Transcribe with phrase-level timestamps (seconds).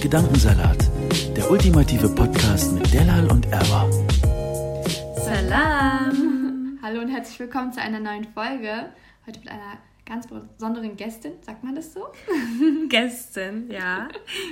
[0.00, 0.78] Gedankensalat,
[1.36, 3.86] der ultimative Podcast mit Delal und Erwa.
[5.14, 6.78] Salam!
[6.82, 8.92] Hallo und herzlich willkommen zu einer neuen Folge.
[9.26, 12.06] Heute mit einer ganz besonderen Gästin, sagt man das so?
[12.88, 14.08] Gästin, ja,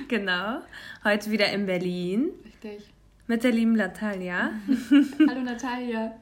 [0.09, 0.61] genau.
[1.03, 2.29] Heute wieder in Berlin.
[2.45, 2.87] Richtig.
[3.27, 4.51] Mit der lieben Natalia.
[5.29, 6.13] Hallo Natalia.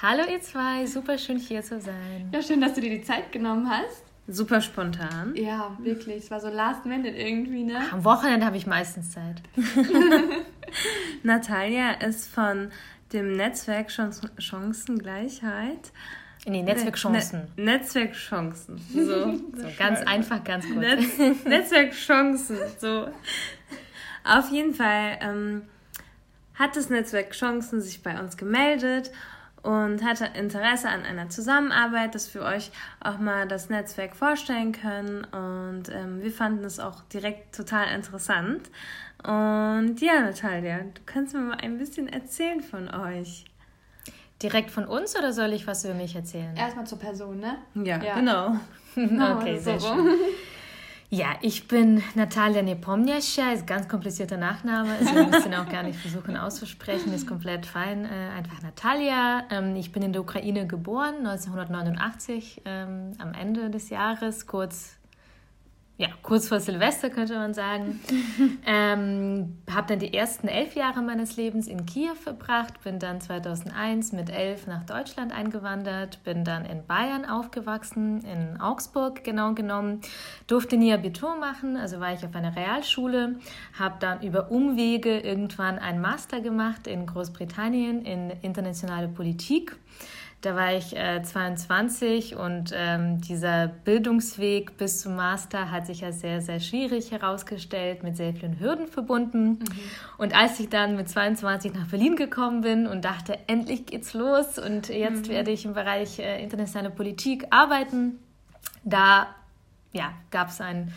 [0.00, 2.30] Hallo ihr zwei, super schön hier zu sein.
[2.32, 4.09] Ja, schön, dass du dir die Zeit genommen hast.
[4.30, 5.34] Super spontan.
[5.34, 6.24] Ja, wirklich.
[6.24, 7.80] Es war so last minute irgendwie, ne?
[7.90, 9.42] Am Wochenende habe ich meistens Zeit.
[11.22, 12.70] Natalia ist von
[13.12, 15.92] dem Netzwerk Chancengleichheit.
[16.46, 17.48] Nee, Netzwerkchancen.
[17.56, 18.80] Ne Netzwerkchancen.
[18.94, 19.32] So.
[19.60, 20.78] so ganz einfach, ganz kurz.
[20.78, 22.58] Netz Netzwerkchancen.
[22.78, 23.08] So.
[24.24, 25.62] Auf jeden Fall ähm,
[26.54, 29.10] hat das Netzwerk Chancen sich bei uns gemeldet
[29.62, 35.24] und hatte Interesse an einer Zusammenarbeit, dass wir euch auch mal das Netzwerk vorstellen können.
[35.24, 38.70] Und ähm, wir fanden es auch direkt total interessant.
[39.22, 43.44] Und ja, Natalia, du kannst mir mal ein bisschen erzählen von euch.
[44.42, 46.56] Direkt von uns oder soll ich was über mich erzählen?
[46.56, 47.58] Erstmal zur Person, ne?
[47.74, 48.14] Ja, ja.
[48.14, 48.56] genau.
[49.36, 50.16] okay, sehr schön.
[51.12, 55.98] Ja, ich bin Natalia Nepomniascha, ist ganz komplizierter Nachname, also wir müssen auch gar nicht
[55.98, 58.08] versuchen auszusprechen, ist komplett fein, äh,
[58.38, 59.42] einfach Natalia.
[59.50, 64.99] Ähm, ich bin in der Ukraine geboren, 1989, ähm, am Ende des Jahres, kurz
[66.00, 68.00] ja, kurz vor Silvester könnte man sagen.
[68.66, 74.12] ähm, habe dann die ersten elf Jahre meines Lebens in Kiew verbracht, bin dann 2001
[74.12, 80.00] mit elf nach Deutschland eingewandert, bin dann in Bayern aufgewachsen, in Augsburg genau genommen,
[80.46, 83.36] durfte nie Abitur machen, also war ich auf einer Realschule,
[83.78, 89.76] habe dann über Umwege irgendwann einen Master gemacht in Großbritannien in internationale Politik.
[90.42, 96.20] Da war ich äh, 22 und ähm, dieser Bildungsweg bis zum Master hat sich als
[96.20, 99.50] sehr, sehr schwierig herausgestellt, mit sehr vielen Hürden verbunden.
[99.50, 99.58] Mhm.
[100.16, 104.58] Und als ich dann mit 22 nach Berlin gekommen bin und dachte, endlich geht's los
[104.58, 105.32] und jetzt mhm.
[105.32, 108.18] werde ich im Bereich äh, internationale Politik arbeiten,
[108.82, 109.34] da
[109.92, 110.92] ja, gab es ein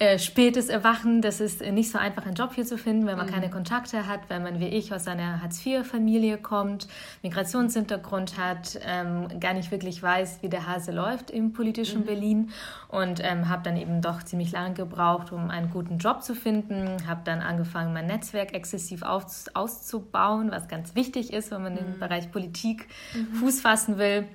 [0.00, 1.22] äh, spätes Erwachen.
[1.22, 3.32] Das ist nicht so einfach, einen Job hier zu finden, wenn man mhm.
[3.32, 6.86] keine Kontakte hat, wenn man wie ich aus einer Hartz-IV-Familie kommt,
[7.22, 12.06] Migrationshintergrund hat, ähm, gar nicht wirklich weiß, wie der Hase läuft im politischen mhm.
[12.06, 12.50] Berlin
[12.86, 17.06] und ähm, habe dann eben doch ziemlich lange gebraucht, um einen guten Job zu finden.
[17.08, 21.78] Habe dann angefangen, mein Netzwerk exzessiv auf, auszubauen, was ganz wichtig ist, wenn man mhm.
[21.78, 23.34] im Bereich Politik mhm.
[23.34, 24.28] Fuß fassen will.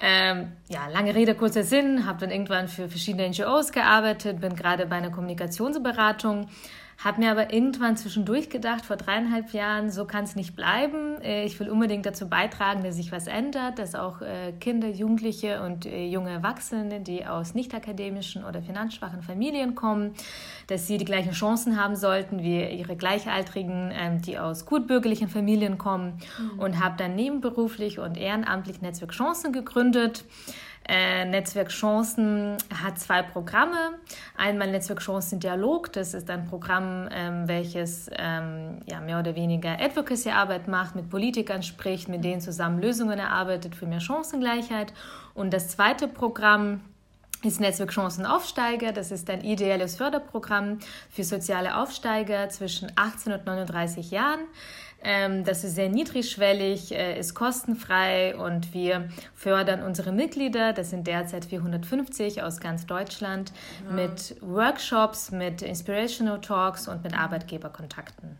[0.00, 4.86] Ähm, ja, lange Rede, kurzer Sinn, habe dann irgendwann für verschiedene NGOs gearbeitet, bin gerade
[4.86, 6.48] bei einer Kommunikationsberatung
[6.98, 11.20] habe mir aber irgendwann zwischendurch gedacht, vor dreieinhalb Jahren, so kann es nicht bleiben.
[11.22, 15.62] Äh, ich will unbedingt dazu beitragen, dass sich was ändert, dass auch äh, Kinder, Jugendliche
[15.62, 20.14] und äh, junge Erwachsene, die aus nicht akademischen oder finanzschwachen Familien kommen,
[20.68, 25.78] dass sie die gleichen Chancen haben sollten wie ihre Gleichaltrigen, ähm, die aus gutbürgerlichen Familien
[25.78, 26.20] kommen.
[26.38, 26.58] Mhm.
[26.58, 30.24] Und habe dann nebenberuflich und ehrenamtlich Netzwerk Chancen gegründet.
[30.86, 33.98] Äh, Netzwerk Chancen hat zwei Programme.
[34.36, 39.80] Einmal Netzwerk Chancen Dialog, das ist ein Programm, ähm, welches ähm, ja, mehr oder weniger
[39.80, 44.92] Advocacy-Arbeit macht, mit Politikern spricht, mit denen zusammen Lösungen erarbeitet für mehr Chancengleichheit.
[45.32, 46.80] Und das zweite Programm
[47.44, 48.92] ist Netzwerk Chancen Aufsteiger.
[48.92, 50.78] Das ist ein ideelles Förderprogramm
[51.10, 54.40] für soziale Aufsteiger zwischen 18 und 39 Jahren.
[55.04, 61.06] Ähm, das ist sehr niedrigschwellig, äh, ist kostenfrei und wir fördern unsere Mitglieder, das sind
[61.06, 63.52] derzeit 450 aus ganz Deutschland,
[63.86, 63.92] ja.
[63.92, 68.38] mit Workshops, mit Inspirational Talks und mit Arbeitgeberkontakten.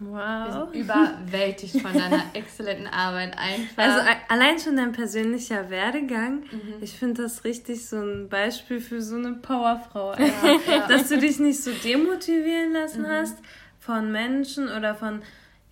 [0.00, 0.14] Wow.
[0.46, 3.84] Wir sind überwältigt von deiner exzellenten Arbeit einfach.
[3.84, 6.74] Also allein schon dein persönlicher Werdegang, mhm.
[6.80, 10.14] ich finde das richtig so ein Beispiel für so eine Powerfrau.
[10.14, 10.26] Ja,
[10.66, 10.86] ja.
[10.88, 13.08] Dass du dich nicht so demotivieren lassen mhm.
[13.08, 13.36] hast
[13.78, 15.20] von Menschen oder von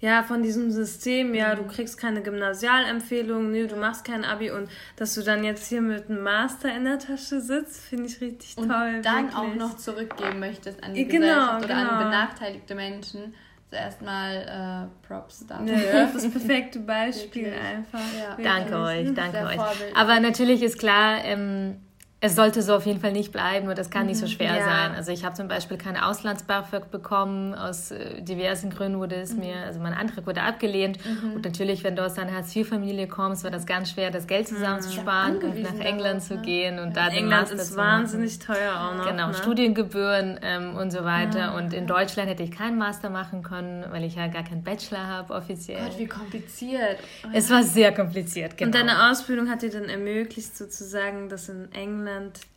[0.00, 4.68] ja, von diesem System, ja, du kriegst keine Gymnasialempfehlung, nö, du machst kein Abi und
[4.94, 8.56] dass du dann jetzt hier mit einem Master in der Tasche sitzt, finde ich richtig
[8.56, 8.94] und toll.
[8.96, 9.34] Und dann wirklich.
[9.34, 11.90] auch noch zurückgeben möchtest an die genau, Gesellschaft oder genau.
[11.90, 13.34] an benachteiligte Menschen.
[13.70, 15.76] zuerst mal äh, Props dafür.
[15.76, 18.00] Ja, das perfekte Beispiel einfach.
[18.16, 18.36] Ja.
[18.40, 19.96] Danke euch, danke euch.
[19.96, 21.80] Aber natürlich ist klar, ähm,
[22.20, 24.64] es sollte so auf jeden Fall nicht bleiben und das kann nicht so schwer Ja.
[24.64, 24.94] sein.
[24.96, 29.54] Also ich habe zum Beispiel keine Auslands-BAföG bekommen, aus äh, diversen Gründen wurde es mir,
[29.64, 30.98] also mein Antrag wurde abgelehnt.
[31.32, 35.36] Und natürlich, wenn du aus einer Hartz-IV-Familie kommst, war das ganz schwer, das Geld zusammenzusparen
[35.36, 36.42] und angewiesen nach England darauf, zu ne?
[36.42, 39.06] gehen und da den England Master ist zu wahnsinnig teuer auch noch.
[39.06, 39.34] Genau, ne?
[39.34, 41.54] Studiengebühren ähm, und so weiter.
[41.54, 45.06] Und in Deutschland hätte ich keinen Master machen können, weil ich ja gar keinen Bachelor
[45.06, 45.84] habe offiziell.
[45.84, 46.98] Gott, wie kompliziert.
[47.32, 48.66] es war sehr kompliziert, genau.
[48.66, 52.07] Und deine Ausbildung hat dir dann ermöglicht, sozusagen, dass in England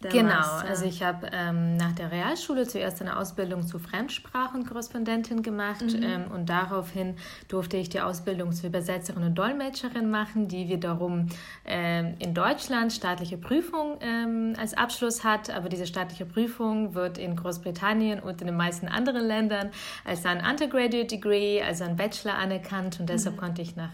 [0.04, 0.68] der Genau, Master...
[0.68, 6.50] also ich habe ähm, nach der Realschule zuerst eine Ausbildung zur Fremdsprachenkorrespondentin gemacht ähm, und
[6.50, 7.16] daraufhin
[7.48, 11.28] durfte ich die Ausbildung zur Übersetzerin und Dolmetscherin machen, die wiederum
[11.66, 17.36] ähm, in Deutschland staatliche Prüfung ähm, als Abschluss hat, aber diese staatliche Prüfung wird in
[17.36, 19.72] Großbritannien und in den meisten anderen Ländern
[20.06, 23.92] als ein Undergraduate Degree, also ein Bachelor anerkannt und deshalb konnte ich nach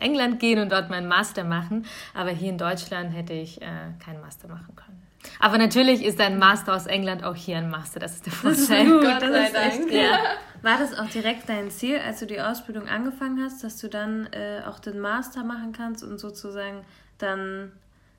[0.00, 1.86] England gehen und dort meinen Master machen.
[2.14, 3.66] Aber hier in Deutschland hätte ich äh,
[4.04, 5.02] keinen Master machen können.
[5.38, 8.00] Aber natürlich ist ein Master aus England auch hier ein Master.
[8.00, 8.86] Das ist der Vorteil.
[8.88, 9.90] Gott das sei ist echt Dank.
[9.90, 10.62] gut.
[10.62, 14.26] War das auch direkt dein Ziel, als du die Ausbildung angefangen hast, dass du dann
[14.32, 16.84] äh, auch den Master machen kannst und sozusagen
[17.18, 17.72] dann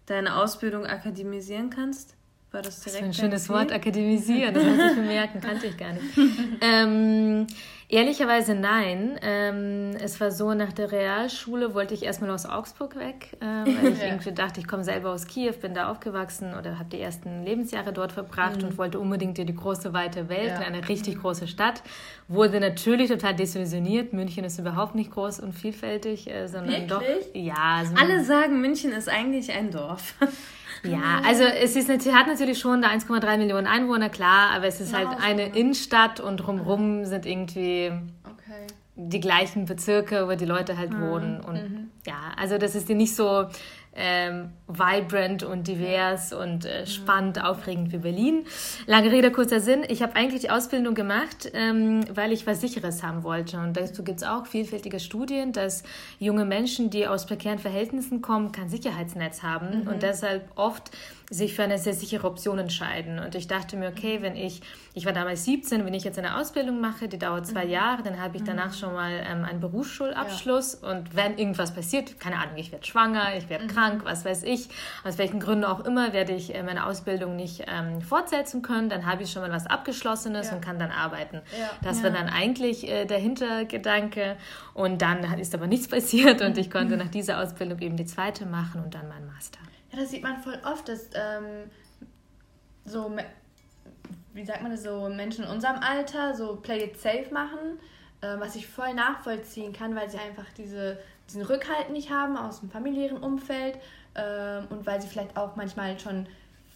[0.05, 2.15] deine Ausbildung akademisieren kannst?
[2.51, 3.77] War das Das direkt ist ein schönes dein Wort, Ziel?
[3.77, 4.53] akademisieren.
[4.53, 6.05] Das muss ich bemerken, kannte ich gar nicht.
[6.61, 7.47] ähm,
[7.93, 9.19] ehrlicherweise nein.
[9.21, 13.93] Ähm, es war so, nach der Realschule wollte ich erstmal aus Augsburg weg, äh, weil
[13.93, 17.43] ich irgendwie dachte, ich komme selber aus Kiew, bin da aufgewachsen oder habe die ersten
[17.43, 20.57] Lebensjahre dort verbracht und wollte unbedingt in die große, weite Welt, Ja.
[20.57, 21.83] in eine richtig große Stadt.
[22.27, 24.11] Wurde natürlich total desillusioniert.
[24.11, 27.01] München ist überhaupt nicht groß und vielfältig, äh, sondern doch...
[27.01, 27.45] Wirklich?
[27.45, 30.15] Ja, so Alle sagen, München ist eigentlich ein Dorf.
[30.85, 34.81] Ja, also es ist natürlich, hat natürlich schon da 1,3 Millionen Einwohner, klar, aber es
[34.81, 35.57] ist Eine halt eine Hausnummer.
[35.59, 37.91] Innenstadt und drumherum sind irgendwie
[38.23, 38.67] Okay.
[38.95, 41.39] die gleichen Bezirke, wo die Leute halt wohnen.
[41.39, 43.45] Und ja, also das ist ja nicht so
[43.95, 48.45] ähm, vibrant und divers und äh, spannend, aufregend wie Berlin.
[48.85, 49.83] Lange Rede, kurzer Sinn.
[49.87, 53.57] Ich habe eigentlich die Ausbildung gemacht, ähm, weil ich was Sicheres haben wollte.
[53.57, 55.83] Und dazu gibt es auch vielfältige Studien, dass
[56.19, 60.91] junge Menschen, die aus prekären Verhältnissen kommen, kein Sicherheitsnetz haben und deshalb oft
[61.33, 63.17] sich für eine sehr sichere Option entscheiden.
[63.19, 64.61] Und ich dachte mir, okay, wenn ich,
[64.93, 68.21] ich war damals 17, wenn ich jetzt eine Ausbildung mache, die dauert zwei Jahre, dann
[68.21, 70.75] habe ich danach schon mal ähm, einen Berufsschulabschluss.
[70.75, 74.69] Und wenn irgendwas passiert, keine Ahnung, ich werde schwanger, ich werde krank, was weiß ich,
[75.03, 79.05] aus welchen Gründen auch immer, werde ich äh, meine Ausbildung nicht ähm, fortsetzen können, dann
[79.07, 80.55] habe ich schon mal was Abgeschlossenes Ja.
[80.55, 81.41] und kann dann arbeiten.
[81.59, 81.71] Ja.
[81.81, 84.37] Das war dann eigentlich äh, der Hintergedanke.
[84.75, 88.45] Und dann ist aber nichts passiert und ich konnte nach dieser Ausbildung eben die zweite
[88.45, 89.59] machen und dann meinen Master.
[89.93, 91.69] Ja, das sieht man voll oft, dass ähm,
[92.83, 93.15] so,
[94.33, 97.79] wie sagt man das, so Menschen in unserem Alter so Play It Safe machen,
[98.21, 100.97] äh, was ich voll nachvollziehen kann, weil sie einfach diese,
[101.29, 103.77] diesen Rückhalt nicht haben aus dem familiären Umfeld
[104.15, 106.27] ähm, und weil sie vielleicht auch manchmal schon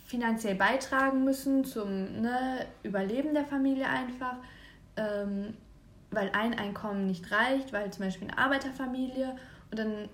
[0.06, 4.36] finanziell beitragen müssen zum ne, Überleben der Familie einfach,
[4.96, 5.56] ähm,
[6.12, 9.36] weil ein Einkommen nicht reicht, weil zum Beispiel eine Arbeiterfamilie
[9.72, 10.08] und dann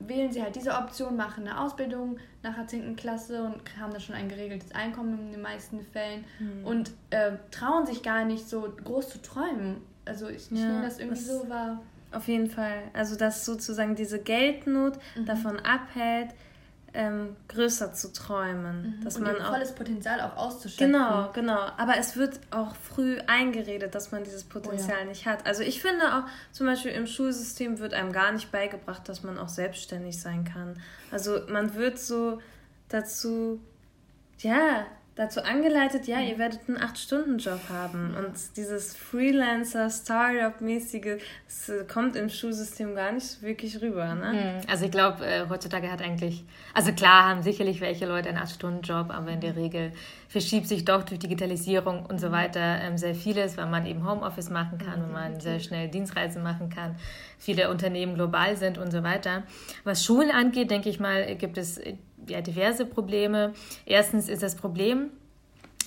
[0.00, 2.96] wählen sie halt diese Option, machen eine Ausbildung nach der 10.
[2.96, 6.24] Klasse und haben dann schon ein geregeltes Einkommen in den meisten Fällen
[6.64, 9.78] und äh, trauen sich gar nicht so groß zu träumen.
[10.04, 11.80] Also ich, ich Ja, nehme das irgendwie so wahr.
[12.12, 12.84] Auf jeden Fall.
[12.94, 15.26] Also, dass sozusagen diese Geldnot Mhm.
[15.26, 16.30] davon abhält,
[16.94, 19.00] ähm, größer zu träumen.
[19.04, 19.50] Dass Und man auch.
[19.50, 20.92] volles Potenzial auch auszuschöpfen.
[20.92, 21.58] Genau, genau.
[21.76, 25.46] Aber es wird auch früh eingeredet, dass man dieses Potenzial nicht hat.
[25.46, 29.38] Also ich finde auch, zum Beispiel im Schulsystem wird einem gar nicht beigebracht, dass man
[29.38, 30.80] auch selbstständig sein kann.
[31.10, 32.40] Also man wird so
[32.88, 33.60] dazu,
[34.38, 34.86] ja,
[35.18, 38.14] dazu angeleitet, ja, ihr werdet einen 8-Stunden-Job haben.
[38.16, 44.30] Und dieses Freelancer, Startup-mäßige, das äh, kommt im Schulsystem gar nicht wirklich rüber, ne?
[44.60, 48.38] Hm, Also ich glaube, äh, heutzutage hat eigentlich, also klar haben sicherlich welche Leute einen
[48.38, 49.92] 8-Stunden-Job, aber in der Regel
[50.28, 54.50] verschiebt sich doch durch Digitalisierung und so weiter ähm, sehr vieles, weil man eben Homeoffice
[54.50, 56.94] machen kann, weil man sehr schnell Dienstreisen machen kann,
[57.38, 59.42] viele Unternehmen global sind und so weiter.
[59.82, 61.80] Was Schulen angeht, denke ich mal, gibt es
[62.30, 63.52] ja diverse Probleme.
[63.86, 65.10] Erstens ist das Problem,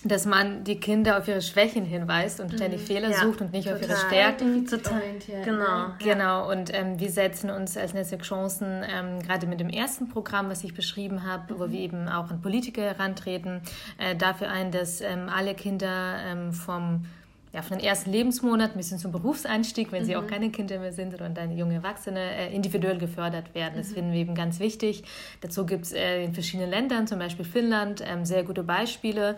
[0.03, 3.67] dass man die Kinder auf ihre Schwächen hinweist und ständig Fehler Ja, sucht und nicht
[3.71, 4.07] auf ihre total.
[4.07, 4.53] Stärken.
[4.65, 5.59] Defizitorientiert, Genau.
[5.89, 5.93] ne?
[5.99, 10.49] Genau, und ähm, wir setzen uns als Netzwerk Chancen ähm, gerade mit dem ersten Programm,
[10.49, 13.61] was ich beschrieben habe, wo wir eben auch an Politiker herantreten,
[13.99, 17.05] äh, dafür ein, dass ähm, alle Kinder ähm, vom
[17.53, 20.93] ja, von den ersten Lebensmonaten bis hin zum Berufseinstieg, wenn sie auch keine Kinder mehr
[20.93, 23.73] sind oder dann junge Erwachsene, äh, individuell gefördert werden.
[23.75, 25.03] Das finden wir eben ganz wichtig.
[25.41, 29.35] Dazu gibt es äh, in verschiedenen Ländern, zum Beispiel Finnland, ähm, sehr gute Beispiele.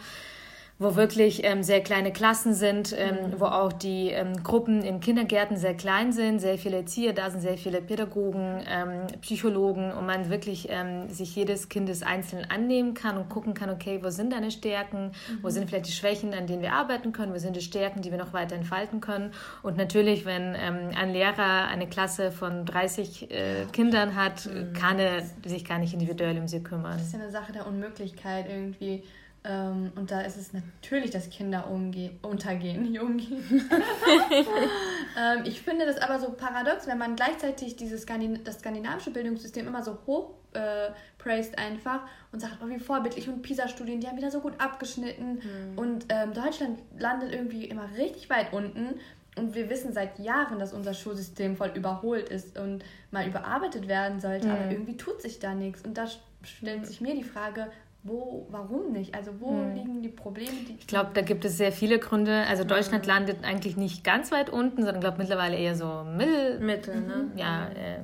[0.80, 3.39] Wo wirklich ähm, sehr kleine Klassen sind, ähm, mhm.
[3.39, 7.42] wo auch die ähm, Gruppen in Kindergärten sehr klein sind, sehr viele Erzieher, da sind
[7.42, 13.18] sehr viele Pädagogen, ähm, Psychologen und man wirklich ähm, sich jedes Kindes einzeln annehmen kann
[13.18, 15.39] und gucken kann, okay, wo sind deine Stärken, mhm.
[15.44, 18.10] wo sind vielleicht die Schwächen, an denen wir arbeiten können, wo sind die Stärken, die
[18.10, 19.32] wir noch weiter entfalten können.
[19.62, 24.74] Und natürlich, wenn ähm, ein Lehrer eine Klasse von 30 äh, Kindern hat, mhm.
[24.74, 26.94] kann er sich gar nicht individuell um sie kümmern.
[26.98, 29.03] Das ist ja eine Sache der Unmöglichkeit irgendwie
[29.46, 33.44] ähm, und da ist es natürlich, dass Kinder untergehen, nicht umgehen.
[35.20, 39.68] ähm, ich finde das aber so paradox, wenn man gleichzeitig dieses Skandin das skandinavische Bildungssystem
[39.68, 44.18] immer so hoch äh, praised einfach und sagt, oh, wie vorbildlich und PISA-Studien, die haben
[44.18, 45.36] wieder so gut abgeschnitten.
[45.36, 45.78] Mhm.
[45.78, 49.00] Und ähm, Deutschland landet irgendwie immer richtig weit unten.
[49.36, 54.20] Und wir wissen seit Jahren, dass unser Schulsystem voll überholt ist und mal überarbeitet werden
[54.20, 54.54] sollte, mhm.
[54.54, 55.82] aber irgendwie tut sich da nichts.
[55.82, 56.06] Und da
[56.44, 57.68] stellt sich mir die Frage,
[58.03, 59.15] wo, warum nicht?
[59.15, 59.74] Also wo hm.
[59.74, 60.51] liegen die Probleme?
[60.67, 62.45] Die ich glaube, da gibt es sehr viele Gründe.
[62.48, 63.10] Also Deutschland hm.
[63.10, 67.31] landet eigentlich nicht ganz weit unten, sondern glaube mittlerweile eher so mittel, mittel, ne?
[67.36, 68.00] Ja, äh,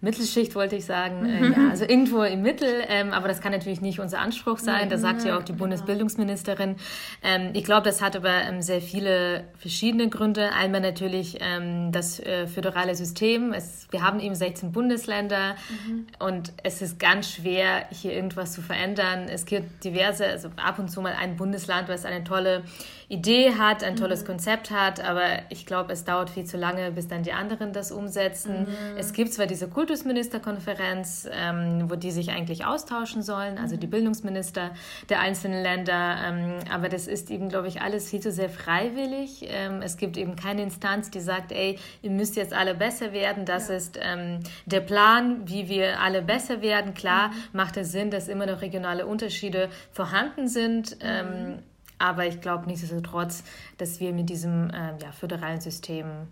[0.00, 1.52] Mittelschicht wollte ich sagen, äh, mhm.
[1.52, 5.00] ja, also irgendwo im Mittel, ähm, aber das kann natürlich nicht unser Anspruch sein, das
[5.00, 5.64] sagt ja auch die genau.
[5.64, 6.76] Bundesbildungsministerin.
[7.24, 10.52] Ähm, ich glaube, das hat aber ähm, sehr viele verschiedene Gründe.
[10.52, 13.52] Einmal natürlich ähm, das äh, föderale System.
[13.52, 16.06] Es, wir haben eben 16 Bundesländer mhm.
[16.20, 19.26] und es ist ganz schwer, hier irgendwas zu verändern.
[19.28, 22.62] Es gibt diverse, also ab und zu mal ein Bundesland, was eine tolle
[23.10, 24.26] Idee hat, ein tolles mhm.
[24.26, 27.90] Konzept hat, aber ich glaube, es dauert viel zu lange, bis dann die anderen das
[27.90, 28.62] umsetzen.
[28.62, 28.98] Mhm.
[28.98, 33.92] Es gibt zwar diese Kultusministerkonferenz, ähm, wo die sich eigentlich austauschen sollen, also die mhm.
[33.92, 34.72] Bildungsminister
[35.08, 39.46] der einzelnen Länder, ähm, aber das ist eben, glaube ich, alles viel zu sehr freiwillig.
[39.48, 43.46] Ähm, es gibt eben keine Instanz, die sagt, ey, ihr müsst jetzt alle besser werden,
[43.46, 43.76] das ja.
[43.76, 46.92] ist ähm, der Plan, wie wir alle besser werden.
[46.92, 47.34] Klar mhm.
[47.54, 50.98] macht es Sinn, dass immer noch regionale Unterschiede vorhanden sind.
[51.00, 51.58] Ähm, mhm.
[51.98, 53.44] Aber ich glaube nichtsdestotrotz,
[53.76, 56.28] dass wir mit diesem äh, ja, föderalen System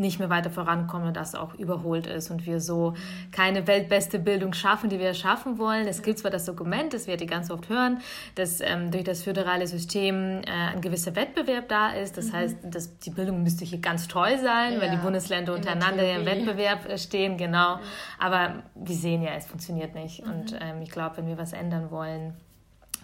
[0.00, 2.94] nicht mehr weiter vorankommen und das auch überholt ist und wir so
[3.32, 5.86] keine weltbeste Bildung schaffen, die wir schaffen wollen.
[5.86, 8.00] Es gibt zwar das Dokument, das wir die ganz oft hören,
[8.34, 12.16] dass ähm, durch das föderale System äh, ein gewisser Wettbewerb da ist.
[12.16, 12.32] Das mhm.
[12.32, 16.24] heißt, dass die Bildung müsste hier ganz toll sein, ja, weil die Bundesländer untereinander im
[16.24, 17.76] Wettbewerb äh, stehen, genau.
[17.76, 17.80] Mhm.
[18.18, 20.24] Aber wir sehen ja, es funktioniert nicht.
[20.24, 20.32] Mhm.
[20.32, 22.32] Und ähm, ich glaube, wenn wir was ändern wollen,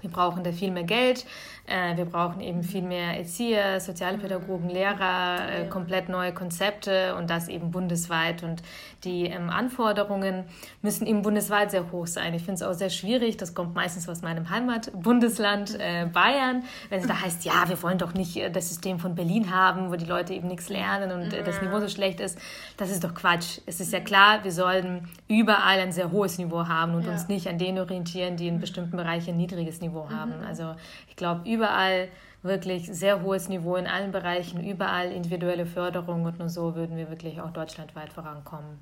[0.03, 1.27] wir brauchen da viel mehr Geld.
[1.67, 7.49] Äh, wir brauchen eben viel mehr Erzieher, Sozialpädagogen, Lehrer, äh, komplett neue Konzepte und das
[7.49, 8.43] eben bundesweit.
[8.43, 8.63] Und
[9.05, 10.45] die ähm, Anforderungen
[10.83, 12.35] müssen eben bundesweit sehr hoch sein.
[12.35, 13.37] Ich finde es auch sehr schwierig.
[13.37, 16.65] Das kommt meistens aus meinem Heimatbundesland äh, Bayern.
[16.89, 19.97] Wenn es da heißt, ja, wir wollen doch nicht das System von Berlin haben, wo
[19.97, 22.39] die Leute eben nichts lernen und das Niveau so schlecht ist.
[22.77, 23.61] Das ist doch Quatsch.
[23.67, 27.13] Es ist ja klar, wir sollen überall ein sehr hohes Niveau haben und ja.
[27.13, 30.39] uns nicht an denen orientieren, die in bestimmten Bereichen ein niedriges Niveau haben.
[30.39, 30.47] Mhm.
[30.47, 30.75] Also
[31.09, 32.09] ich glaube, überall
[32.47, 37.11] wirklich sehr hohes Niveau in allen Bereichen, überall individuelle Förderung und nur so würden wir
[37.11, 38.79] wirklich auch deutschlandweit vorankommen.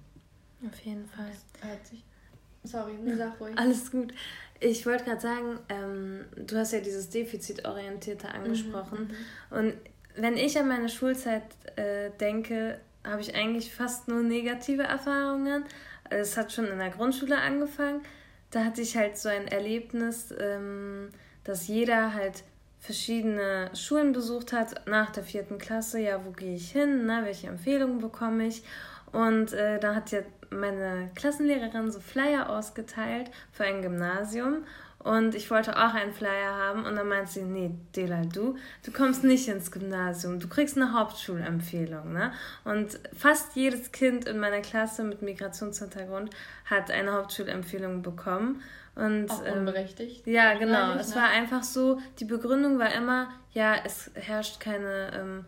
[0.66, 1.30] Auf jeden Fall.
[2.64, 3.58] Sorry, sag ruhig.
[3.58, 4.14] Alles gut.
[4.60, 9.10] Ich wollte gerade sagen, ähm, du hast ja dieses Defizitorientierte mhm, angesprochen.
[9.50, 9.74] Mhm, und
[10.16, 11.42] wenn ich an meine Schulzeit
[11.76, 15.64] äh, denke, habe ich eigentlich fast nur negative Erfahrungen.
[16.08, 18.00] Es hat schon in der Grundschule angefangen.
[18.50, 21.10] Da hatte ich halt so ein Erlebnis, ähm,
[21.42, 22.44] dass jeder halt
[22.84, 26.00] verschiedene Schulen besucht hat nach der vierten Klasse.
[26.00, 27.06] Ja, wo gehe ich hin?
[27.06, 27.22] Ne?
[27.24, 28.62] Welche Empfehlungen bekomme ich?
[29.10, 34.64] Und äh, da hat ja meine Klassenlehrerin so Flyer ausgeteilt für ein Gymnasium.
[34.98, 36.84] Und ich wollte auch einen Flyer haben.
[36.84, 40.38] Und dann meinte sie, nee, Delal, du, du kommst nicht ins Gymnasium.
[40.38, 42.12] Du kriegst eine Hauptschulempfehlung.
[42.12, 42.32] Ne?
[42.64, 46.30] Und fast jedes Kind in meiner Klasse mit Migrationshintergrund
[46.66, 48.62] hat eine Hauptschulempfehlung bekommen.
[48.96, 50.26] Und, Auch ähm, unberechtigt?
[50.26, 50.94] Ähm, ja, genau.
[50.94, 51.16] Es ne?
[51.16, 55.44] war einfach so, die Begründung war immer, ja, es herrscht keine ähm,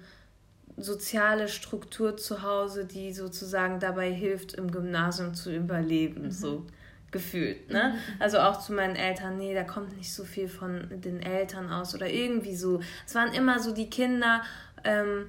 [0.76, 6.30] soziale Struktur zu Hause, die sozusagen dabei hilft, im Gymnasium zu überleben, mhm.
[6.30, 6.66] so
[7.10, 7.70] gefühlt.
[7.70, 7.94] Ne?
[7.94, 8.20] Mhm.
[8.20, 11.94] Also auch zu meinen Eltern, nee, da kommt nicht so viel von den Eltern aus
[11.94, 12.80] oder irgendwie so.
[13.06, 14.42] Es waren immer so die Kinder,
[14.84, 15.26] ähm,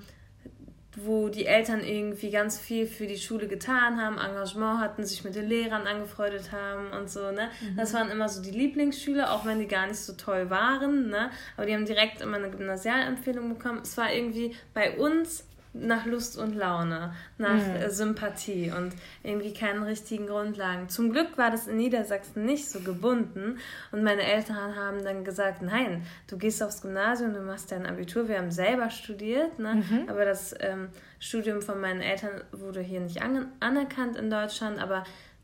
[0.99, 5.35] wo die Eltern irgendwie ganz viel für die Schule getan haben, Engagement hatten, sich mit
[5.35, 7.49] den Lehrern angefreundet haben und so, ne?
[7.61, 7.77] Mhm.
[7.77, 11.29] Das waren immer so die Lieblingsschüler, auch wenn die gar nicht so toll waren, ne?
[11.55, 13.81] Aber die haben direkt immer eine Gymnasialempfehlung bekommen.
[13.83, 15.45] Es war irgendwie bei uns
[15.81, 17.75] nach Lust und Laune, nach mhm.
[17.75, 18.93] Äh, Sympathie und
[19.23, 20.89] irgendwie keinen richtigen Grundlagen.
[20.89, 23.57] Zum Glück war das in Niedersachsen nicht so gebunden
[23.91, 28.27] und meine Eltern haben dann gesagt, nein, du gehst aufs Gymnasium, du machst dein Abitur.
[28.27, 29.75] Wir haben selber studiert, ne?
[29.75, 30.09] Mhm.
[30.09, 35.03] aber das ähm, Studium von meinen Eltern wurde hier nicht an anerkannt in Deutschland, aber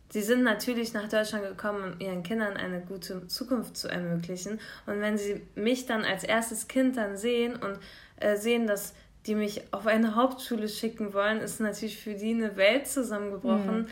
[0.09, 4.59] sie sind natürlich nach Deutschland gekommen, um ihren Kindern eine gute Zukunft zu ermöglichen.
[4.85, 7.79] Und wenn sie mich dann als erstes Kind dann sehen und
[8.19, 8.93] äh, sehen, dass
[9.25, 13.81] die mich auf eine Hauptschule schicken wollen, ist natürlich für die eine Welt zusammengebrochen.
[13.81, 13.87] Mhm.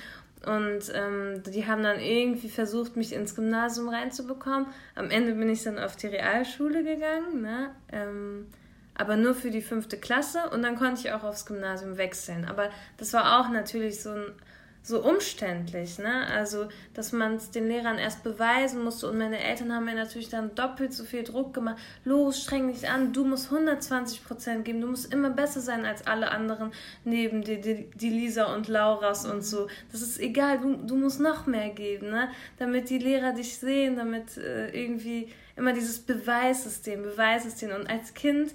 [0.45, 4.65] Und ähm, die haben dann irgendwie versucht, mich ins Gymnasium reinzubekommen.
[4.95, 7.69] Am Ende bin ich dann auf die Realschule gegangen, ne?
[7.91, 8.47] Ähm,
[8.95, 12.45] aber nur für die fünfte Klasse und dann konnte ich auch aufs Gymnasium wechseln.
[12.45, 14.25] Aber das war auch natürlich so ein
[14.83, 16.25] so umständlich, ne?
[16.27, 20.29] Also, dass man es den Lehrern erst beweisen musste und meine Eltern haben mir natürlich
[20.29, 21.77] dann doppelt so viel Druck gemacht.
[22.03, 26.07] Los, streng dich an, du musst 120 Prozent geben, du musst immer besser sein als
[26.07, 26.71] alle anderen
[27.03, 29.67] neben dir, die, die Lisa und Lauras und so.
[29.91, 32.29] Das ist egal, du, du musst noch mehr geben, ne?
[32.57, 37.71] Damit die Lehrer dich sehen, damit äh, irgendwie immer dieses Beweissystem, Beweissystem.
[37.71, 38.53] Und als Kind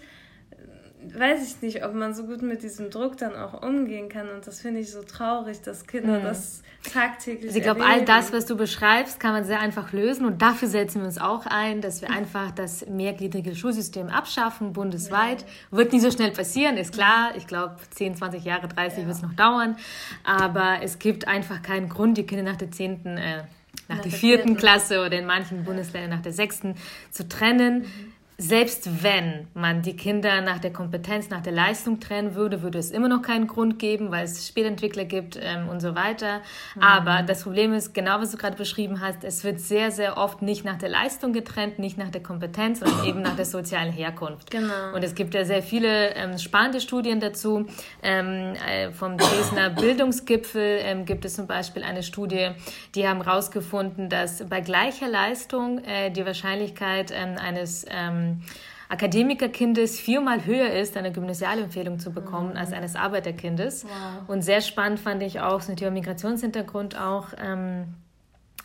[1.02, 4.28] weiß ich nicht, ob man so gut mit diesem Druck dann auch umgehen kann.
[4.30, 6.24] Und das finde ich so traurig, dass Kinder mhm.
[6.24, 6.62] das
[6.92, 10.26] tagtäglich also Ich glaube, all das, was du beschreibst, kann man sehr einfach lösen.
[10.26, 15.42] Und dafür setzen wir uns auch ein, dass wir einfach das mehrgliedrige Schulsystem abschaffen, bundesweit.
[15.42, 15.78] Ja.
[15.78, 17.32] Wird nicht so schnell passieren, ist klar.
[17.36, 19.06] Ich glaube, 10, 20 Jahre, 30 ja.
[19.06, 19.76] wird es noch dauern.
[20.24, 23.42] Aber es gibt einfach keinen Grund, die Kinder nach der 10., äh,
[23.88, 26.74] nach, nach der vierten Klasse oder in manchen Bundesländern nach der sechsten
[27.10, 27.80] zu trennen.
[27.80, 32.78] Mhm selbst wenn man die Kinder nach der Kompetenz, nach der Leistung trennen würde, würde
[32.78, 36.42] es immer noch keinen Grund geben, weil es Spätentwickler gibt ähm, und so weiter.
[36.74, 36.82] Mhm.
[36.82, 40.42] Aber das Problem ist, genau was du gerade beschrieben hast, es wird sehr, sehr oft
[40.42, 44.50] nicht nach der Leistung getrennt, nicht nach der Kompetenz, sondern eben nach der sozialen Herkunft.
[44.50, 44.94] Genau.
[44.94, 47.64] Und es gibt ja sehr viele ähm, spannende Studien dazu.
[48.02, 52.50] Ähm, äh, vom Dresdner Bildungsgipfel ähm, gibt es zum Beispiel eine Studie,
[52.94, 57.86] die haben herausgefunden, dass bei gleicher Leistung äh, die Wahrscheinlichkeit ähm, eines
[58.26, 58.42] ähm,
[58.88, 62.56] Akademikerkindes viermal höher ist, eine Gymnasialempfehlung zu bekommen mhm.
[62.56, 63.84] als eines Arbeiterkindes.
[63.84, 64.28] Wow.
[64.28, 67.94] Und sehr spannend fand ich auch, so ein Thema Migrationshintergrund auch, ähm,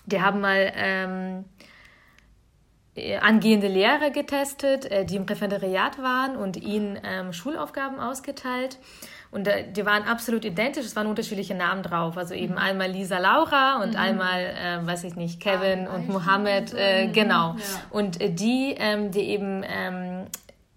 [0.05, 1.45] die haben mal ähm,
[3.21, 8.77] angehende Lehrer getestet, äh, die im Referendariat waren und ihnen ähm, Schulaufgaben ausgeteilt.
[9.31, 12.17] Und die waren absolut identisch, es waren unterschiedliche Namen drauf.
[12.17, 12.59] Also eben mhm.
[12.59, 13.95] einmal Lisa Laura und mhm.
[13.95, 17.55] einmal, äh, weiß ich nicht, Kevin ah, und Mohammed, äh, genau.
[17.55, 17.57] Ja.
[17.91, 20.25] Und äh, die, ähm, die eben ähm,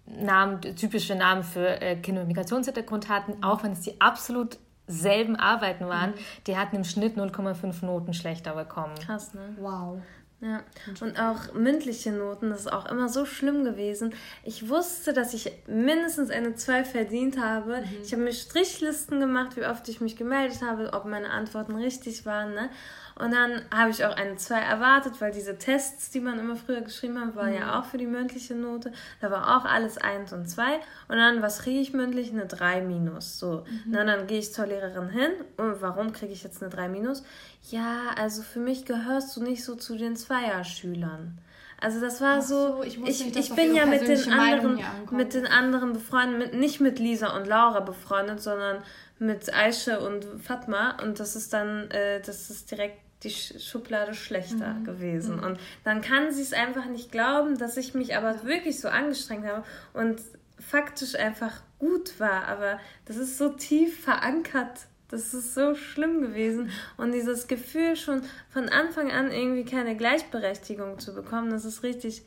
[0.05, 5.35] Namen, typische Namen für äh, Kinder mit Migrationshintergrund hatten, auch wenn es die absolut selben
[5.35, 6.15] Arbeiten waren, mhm.
[6.47, 8.95] die hatten im Schnitt 0,5 Noten schlechter bekommen.
[9.05, 9.55] Krass, ne?
[9.59, 10.01] Wow.
[10.45, 10.61] Ja,
[11.01, 14.13] und auch mündliche Noten, das ist auch immer so schlimm gewesen.
[14.43, 17.77] Ich wusste, dass ich mindestens eine 2 verdient habe.
[17.77, 18.01] Mhm.
[18.03, 22.27] Ich habe mir Strichlisten gemacht, wie oft ich mich gemeldet habe, ob meine Antworten richtig
[22.27, 22.53] waren.
[22.53, 22.69] Ne?
[23.17, 26.81] Und dann habe ich auch eine 2 erwartet, weil diese Tests, die man immer früher
[26.81, 27.57] geschrieben hat, waren mhm.
[27.57, 28.91] ja auch für die mündliche Note.
[29.21, 30.63] Da war auch alles 1 und 2.
[31.07, 32.31] Und dann, was kriege ich mündlich?
[32.31, 33.39] Eine 3 minus.
[33.39, 33.63] So.
[33.69, 33.83] Mhm.
[33.87, 35.31] Na, dann gehe ich zur Lehrerin hin.
[35.55, 37.23] Und warum kriege ich jetzt eine 3 minus?
[37.69, 41.37] Ja, also für mich gehörst du nicht so zu den Zweierschülern.
[41.79, 44.79] Also das war so, so, ich, ich, ich bin ja mit den anderen
[45.11, 48.81] mit den anderen befreundet, mit, nicht mit Lisa und Laura befreundet, sondern
[49.19, 54.73] mit Aisha und Fatma und das ist dann, äh, das ist direkt die Schublade schlechter
[54.73, 54.83] mhm.
[54.83, 55.37] gewesen.
[55.37, 55.43] Mhm.
[55.43, 59.45] Und dann kann sie es einfach nicht glauben, dass ich mich aber wirklich so angestrengt
[59.45, 60.21] habe und
[60.59, 62.47] faktisch einfach gut war.
[62.47, 64.87] Aber das ist so tief verankert.
[65.09, 66.71] Das ist so schlimm gewesen.
[66.97, 72.23] Und dieses Gefühl schon von Anfang an irgendwie keine Gleichberechtigung zu bekommen, das ist richtig,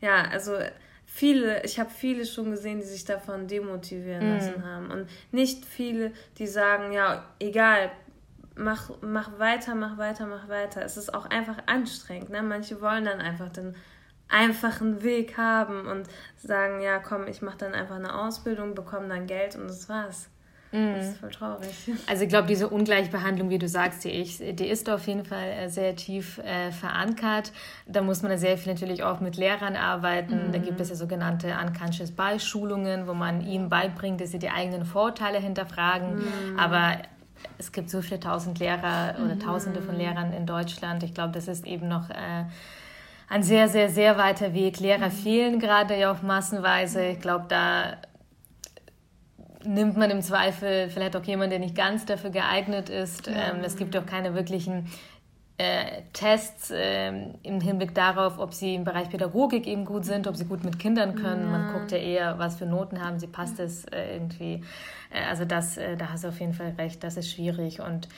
[0.00, 0.56] ja, also
[1.06, 4.34] viele, ich habe viele schon gesehen, die sich davon demotivieren mhm.
[4.34, 4.90] lassen haben.
[4.90, 7.90] Und nicht viele, die sagen, ja, egal,
[8.60, 10.82] mach, mach weiter, mach weiter, mach weiter.
[10.84, 12.30] Es ist auch einfach anstrengend.
[12.30, 12.42] Ne?
[12.42, 13.74] Manche wollen dann einfach den
[14.28, 19.26] einfachen Weg haben und sagen, ja, komm, ich mache dann einfach eine Ausbildung, bekomme dann
[19.26, 20.30] Geld und das war's.
[20.72, 20.94] Mm.
[20.94, 21.90] Das ist voll traurig.
[22.06, 25.48] Also ich glaube, diese Ungleichbehandlung, wie du sagst, die, ich, die ist auf jeden Fall
[25.48, 27.50] äh, sehr tief äh, verankert.
[27.86, 30.50] Da muss man sehr viel natürlich auch mit Lehrern arbeiten.
[30.50, 30.52] Mm.
[30.52, 34.84] Da gibt es ja sogenannte Unconscious Beispielungen, wo man ihnen beibringt, dass sie die eigenen
[34.84, 36.18] Vorteile hinterfragen.
[36.18, 36.58] Mm.
[36.58, 36.98] Aber
[37.58, 39.40] es gibt so viele tausend Lehrer oder mhm.
[39.40, 41.02] tausende von Lehrern in Deutschland.
[41.02, 42.44] Ich glaube, das ist eben noch äh,
[43.28, 44.80] ein sehr, sehr, sehr weiter Weg.
[44.80, 45.12] Lehrer mhm.
[45.12, 47.04] fehlen gerade ja auch massenweise.
[47.06, 47.96] Ich glaube, da
[49.64, 53.26] nimmt man im Zweifel vielleicht auch jemanden, der nicht ganz dafür geeignet ist.
[53.26, 53.50] Ja.
[53.50, 54.86] Ähm, es gibt auch keine wirklichen
[55.60, 60.34] äh, Tests äh, im Hinblick darauf, ob sie im Bereich Pädagogik eben gut sind, ob
[60.34, 61.42] sie gut mit Kindern können.
[61.42, 61.58] Ja.
[61.58, 64.64] Man guckt ja eher, was für Noten haben sie, passt es äh, irgendwie.
[65.10, 67.80] Äh, also das, äh, da hast du auf jeden Fall recht, das ist schwierig.
[67.80, 68.08] Und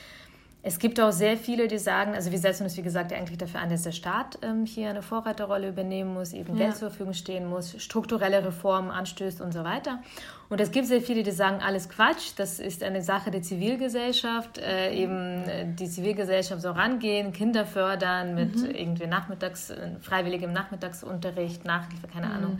[0.62, 3.58] es gibt auch sehr viele, die sagen, also wir setzen uns, wie gesagt, eigentlich dafür
[3.58, 6.66] an, dass der Staat ähm, hier eine Vorreiterrolle übernehmen muss, eben ja.
[6.66, 10.00] Geld zur Verfügung stehen muss, strukturelle Reformen anstößt und so weiter.
[10.48, 14.58] Und es gibt sehr viele, die sagen, alles Quatsch, das ist eine Sache der Zivilgesellschaft,
[14.58, 18.70] äh, eben äh, die Zivilgesellschaft soll rangehen, Kinder fördern mit mhm.
[18.70, 22.32] irgendwie Nachmittags, äh, freiwilligem Nachmittagsunterricht, Nachhilfe, keine mhm.
[22.32, 22.58] Ahnung.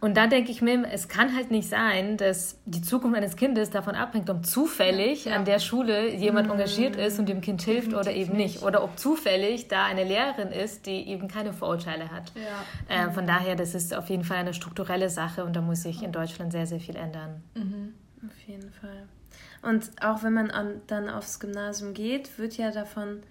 [0.00, 3.70] Und da denke ich mir, es kann halt nicht sein, dass die Zukunft eines Kindes
[3.70, 5.36] davon abhängt, ob zufällig ja.
[5.36, 6.52] an der Schule jemand mhm.
[6.52, 8.62] engagiert ist und dem Kind hilft oder eben nicht.
[8.62, 12.32] Oder ob zufällig da eine Lehrerin ist, die eben keine Vorurteile hat.
[12.34, 13.06] Ja.
[13.06, 16.02] Äh, von daher, das ist auf jeden Fall eine strukturelle Sache und da muss sich
[16.02, 17.42] in Deutschland sehr, sehr viel viel ändern.
[17.54, 17.94] Mhm.
[18.26, 19.06] Auf jeden Fall.
[19.62, 23.22] Und auch wenn man an, dann aufs Gymnasium geht, wird ja davon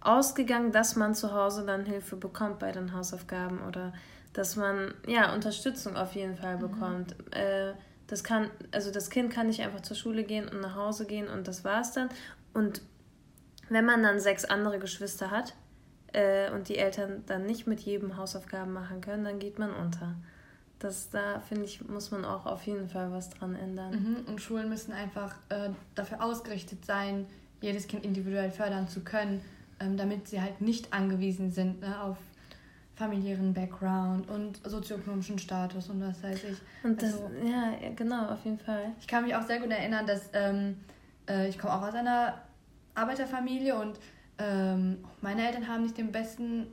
[0.00, 3.92] ausgegangen, dass man zu Hause dann Hilfe bekommt bei den Hausaufgaben oder
[4.32, 6.60] dass man ja Unterstützung auf jeden Fall mhm.
[6.60, 7.16] bekommt.
[7.18, 7.32] Mhm.
[7.32, 7.72] Äh,
[8.06, 11.28] das kann, also das Kind kann nicht einfach zur Schule gehen und nach Hause gehen
[11.28, 12.08] und das war's dann.
[12.54, 12.82] Und
[13.68, 15.54] wenn man dann sechs andere Geschwister hat
[16.12, 20.14] äh, und die Eltern dann nicht mit jedem Hausaufgaben machen können, dann geht man unter
[20.78, 23.90] das da finde ich, muss man auch auf jeden Fall was dran ändern.
[23.90, 24.16] Mhm.
[24.26, 27.26] Und Schulen müssen einfach äh, dafür ausgerichtet sein,
[27.60, 29.40] jedes Kind individuell fördern zu können,
[29.80, 32.16] ähm, damit sie halt nicht angewiesen sind ne, auf
[32.94, 36.58] familiären Background und sozioökonomischen Status und was weiß ich.
[36.82, 38.92] Und das, also, ja, genau, auf jeden Fall.
[39.00, 40.76] Ich kann mich auch sehr gut erinnern, dass ähm,
[41.28, 42.42] äh, ich komme auch aus einer
[42.94, 44.00] Arbeiterfamilie und
[44.38, 46.66] ähm, meine Eltern haben nicht den besten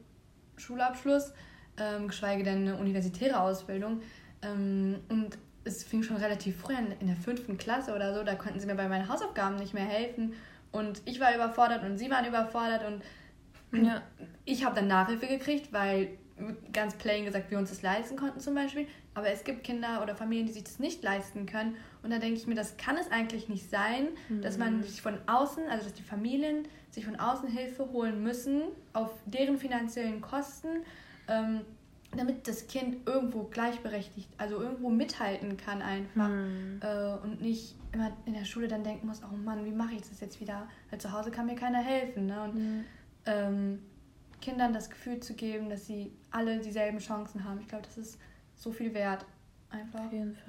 [0.57, 1.31] Schulabschluss
[1.77, 4.01] ähm, geschweige denn eine universitäre Ausbildung.
[4.41, 8.35] Ähm, und es fing schon relativ früh an, in der fünften Klasse oder so, da
[8.35, 10.33] konnten sie mir bei meinen Hausaufgaben nicht mehr helfen.
[10.71, 13.01] Und ich war überfordert und sie waren überfordert und
[13.85, 14.01] ja.
[14.45, 16.09] ich habe dann Nachhilfe gekriegt, weil
[16.73, 18.87] ganz plain gesagt wir uns das leisten konnten zum Beispiel.
[19.13, 21.77] Aber es gibt Kinder oder Familien, die sich das nicht leisten können.
[22.03, 24.41] Und da denke ich mir, das kann es eigentlich nicht sein, mhm.
[24.41, 24.83] dass man mhm.
[24.83, 29.57] sich von außen, also dass die Familien sich von außen Hilfe holen müssen auf deren
[29.57, 30.67] finanziellen Kosten
[31.27, 31.61] ähm,
[32.15, 36.79] damit das Kind irgendwo gleichberechtigt, also irgendwo mithalten kann einfach mhm.
[36.81, 40.01] äh, und nicht immer in der Schule dann denken muss, oh Mann, wie mache ich
[40.01, 40.67] das jetzt wieder?
[40.89, 42.27] Weil zu Hause kann mir keiner helfen.
[42.27, 42.43] Ne?
[42.43, 42.83] Und mhm.
[43.25, 43.79] ähm,
[44.41, 48.19] Kindern das Gefühl zu geben, dass sie alle dieselben Chancen haben, ich glaube, das ist
[48.55, 49.25] so viel wert.
[49.71, 49.99] Einfach.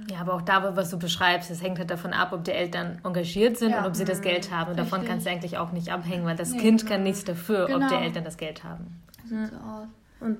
[0.09, 3.01] Ja, aber auch da, was du beschreibst, es hängt halt davon ab, ob die Eltern
[3.03, 3.81] engagiert sind ja.
[3.81, 4.71] und ob sie das Geld haben.
[4.71, 4.91] Und Richtig.
[4.91, 6.93] davon kannst du eigentlich auch nicht abhängen, weil das nee, Kind genau.
[6.93, 7.87] kann nichts dafür, genau.
[7.87, 9.03] ob die Eltern das Geld haben.
[9.29, 9.47] Ja.
[9.47, 9.89] So aus.
[10.21, 10.39] Und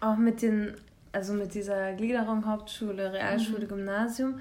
[0.00, 0.74] auch mit den,
[1.12, 3.68] also mit dieser Gliederung Hauptschule, Realschule, mhm.
[3.68, 4.40] Gymnasium,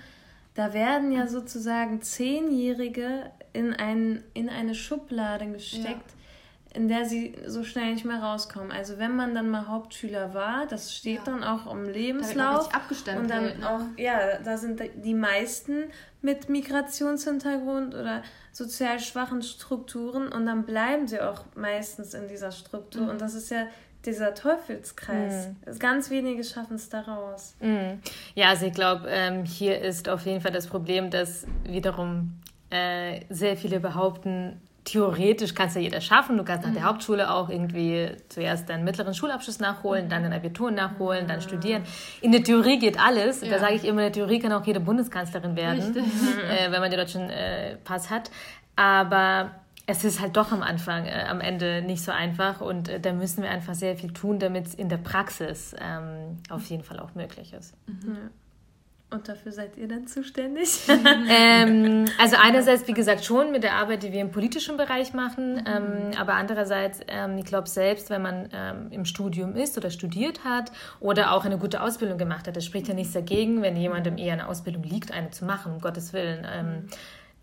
[0.55, 6.75] da werden ja sozusagen Zehnjährige in, ein, in eine Schublade gesteckt, ja.
[6.75, 8.71] in der sie so schnell nicht mehr rauskommen.
[8.71, 11.23] Also wenn man dann mal Hauptschüler war, das steht ja.
[11.25, 12.69] dann auch im Lebenslauf.
[13.05, 13.69] Da und dann ne?
[13.69, 15.83] auch, ja, da sind die meisten
[16.21, 23.03] mit Migrationshintergrund oder sozial schwachen Strukturen und dann bleiben sie auch meistens in dieser Struktur.
[23.03, 23.09] Mhm.
[23.09, 23.67] Und das ist ja
[24.05, 25.49] dieser Teufelskreis.
[25.65, 25.79] Mhm.
[25.79, 27.55] Ganz wenige schaffen es daraus.
[27.59, 27.99] Mhm.
[28.35, 32.39] Ja, also ich glaube, ähm, hier ist auf jeden Fall das Problem, dass wiederum
[32.69, 36.37] äh, sehr viele behaupten, theoretisch kannst ja jeder schaffen.
[36.37, 36.87] Du kannst nach der mhm.
[36.87, 41.83] Hauptschule auch irgendwie zuerst deinen mittleren Schulabschluss nachholen, dann dein Abitur nachholen, dann studieren.
[42.21, 43.41] In der Theorie geht alles.
[43.41, 43.49] Ja.
[43.49, 46.91] Da sage ich immer, in der Theorie kann auch jede Bundeskanzlerin werden, äh, wenn man
[46.91, 48.29] den deutschen äh, Pass hat.
[48.75, 49.51] Aber
[49.87, 53.13] es ist halt doch am Anfang, äh, am Ende nicht so einfach und äh, da
[53.13, 56.99] müssen wir einfach sehr viel tun, damit es in der Praxis ähm, auf jeden Fall
[56.99, 57.73] auch möglich ist.
[57.87, 58.15] Mhm.
[58.15, 58.29] Ja.
[59.11, 60.79] Und dafür seid ihr dann zuständig?
[61.29, 65.53] ähm, also einerseits, wie gesagt, schon mit der Arbeit, die wir im politischen Bereich machen,
[65.53, 65.63] mhm.
[65.67, 70.43] ähm, aber andererseits, ähm, ich glaube selbst, wenn man ähm, im Studium ist oder studiert
[70.43, 74.17] hat oder auch eine gute Ausbildung gemacht hat, das spricht ja nichts dagegen, wenn jemandem
[74.17, 76.45] eher eine Ausbildung liegt, eine zu machen, um Gottes Willen.
[76.51, 76.87] Ähm, mhm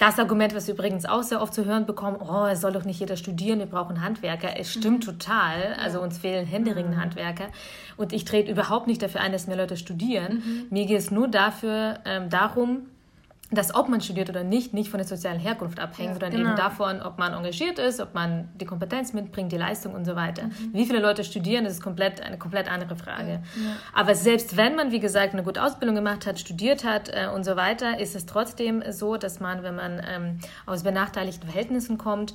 [0.02, 2.84] das Argument, was wir übrigens auch sehr oft zu hören bekommen, oh, es soll doch
[2.84, 4.58] nicht jeder studieren, wir brauchen Handwerker.
[4.58, 5.12] Es stimmt mhm.
[5.12, 5.76] total.
[5.80, 7.02] Also uns fehlen händeringende mhm.
[7.02, 7.46] Handwerker.
[7.96, 10.42] Und ich trete überhaupt nicht dafür ein, dass mehr Leute studieren.
[10.44, 10.66] Mhm.
[10.70, 12.88] Mir geht es nur dafür ähm, darum,
[13.52, 16.48] dass ob man studiert oder nicht, nicht von der sozialen Herkunft abhängt, ja, sondern genau.
[16.50, 20.16] eben davon, ob man engagiert ist, ob man die Kompetenz mitbringt, die Leistung und so
[20.16, 20.44] weiter.
[20.44, 20.70] Mhm.
[20.72, 23.42] Wie viele Leute studieren, das ist komplett, eine komplett andere Frage.
[23.56, 23.76] Ja.
[23.92, 27.44] Aber selbst wenn man, wie gesagt, eine gute Ausbildung gemacht hat, studiert hat äh, und
[27.44, 32.32] so weiter, ist es trotzdem so, dass man, wenn man ähm, aus benachteiligten Verhältnissen kommt,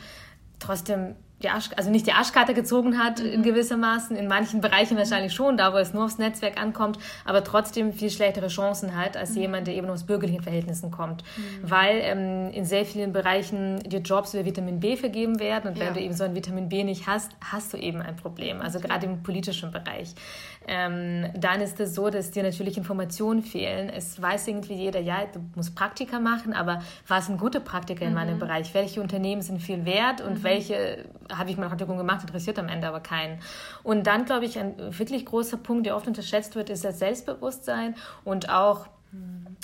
[0.60, 5.34] trotzdem die Arsch, also nicht die Arschkarte gezogen hat in gewissermaßen, in manchen Bereichen wahrscheinlich
[5.34, 9.36] schon, da wo es nur aufs Netzwerk ankommt, aber trotzdem viel schlechtere Chancen hat als
[9.36, 11.24] jemand, der eben aus bürgerlichen Verhältnissen kommt.
[11.62, 15.86] Weil ähm, in sehr vielen Bereichen die Jobs über Vitamin B vergeben werden und Ja.
[15.86, 18.80] wenn du eben so ein Vitamin B nicht hast, hast du eben ein Problem, also
[18.80, 20.16] gerade im politischen Bereich.
[20.68, 23.90] Ähm, dann ist es so, dass dir natürlich Informationen fehlen.
[23.90, 28.14] Es weiß irgendwie jeder, ja, du musst Praktika machen, aber was sind gute Praktika in
[28.14, 28.74] meinem Bereich?
[28.74, 32.88] Welche Unternehmen sind viel wert und welche habe ich mein Praktikum gemacht, interessiert am Ende
[32.88, 33.40] aber keinen.
[33.84, 37.96] Und dann, glaube ich, ein wirklich großer Punkt, der oft unterschätzt wird, ist das Selbstbewusstsein
[38.26, 38.88] und auch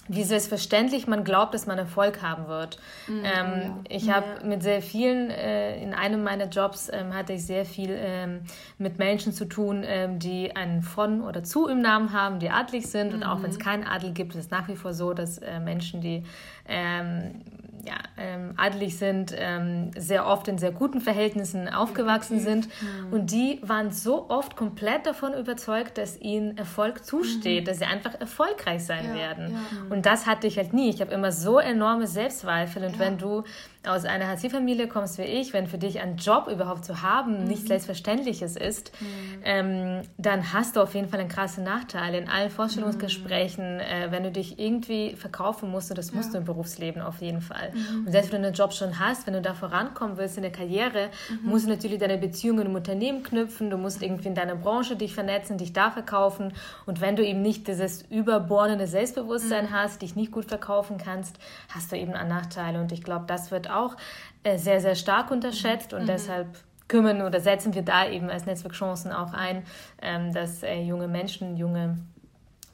[0.07, 2.77] wie selbstverständlich man glaubt, dass man Erfolg haben wird.
[3.23, 7.65] ähm, Ich habe mit sehr vielen, äh, in einem meiner Jobs ähm, hatte ich sehr
[7.65, 8.41] viel ähm,
[8.77, 12.87] mit Menschen zu tun, ähm, die einen von oder zu im Namen haben, die adlig
[12.87, 13.13] sind.
[13.13, 15.59] Und auch wenn es keinen Adel gibt, ist es nach wie vor so, dass äh,
[15.59, 16.23] Menschen, die
[16.67, 17.41] ähm,
[17.85, 22.69] ja, ähm, adelig sind, ähm, sehr oft in sehr guten Verhältnissen aufgewachsen sind.
[23.11, 28.19] Und die waren so oft komplett davon überzeugt, dass ihnen Erfolg zusteht, dass sie einfach
[28.21, 29.51] erfolgreich sein Ja, werden.
[29.51, 29.59] ja.
[29.93, 30.89] Und das hatte ich halt nie.
[30.89, 32.85] Ich habe immer so enorme Selbstzweifel.
[32.85, 33.43] Und wenn du
[33.85, 37.67] aus einer Hartz-IV-Familie kommst wie ich, wenn für dich ein Job überhaupt zu haben nichts
[37.67, 38.91] Selbstverständliches ist,
[39.43, 44.23] ähm, dann hast du auf jeden Fall einen krassen Nachteil in allen Vorstellungsgesprächen, äh, wenn
[44.23, 45.89] du dich irgendwie verkaufen musst.
[45.91, 47.71] Und das musst du im Berufsleben auf jeden Fall.
[48.05, 50.51] Und selbst wenn du einen Job schon hast, wenn du da vorankommen willst in der
[50.51, 51.09] Karriere,
[51.41, 53.69] musst du natürlich deine Beziehungen im Unternehmen knüpfen.
[53.69, 56.53] Du musst irgendwie in deiner Branche dich vernetzen, dich da verkaufen.
[56.85, 61.37] Und wenn du eben nicht dieses überbordende Selbstbewusstsein hast, dich nicht gut verkaufen kannst,
[61.69, 62.77] hast du eben einen Nachteil.
[62.77, 63.95] Und ich glaube, das wird auch
[64.43, 65.93] äh, sehr, sehr stark unterschätzt.
[65.93, 66.47] Und deshalb
[66.87, 69.63] kümmern oder setzen wir da eben als Netzwerkchancen auch ein,
[70.01, 71.97] ähm, dass äh, junge Menschen, junge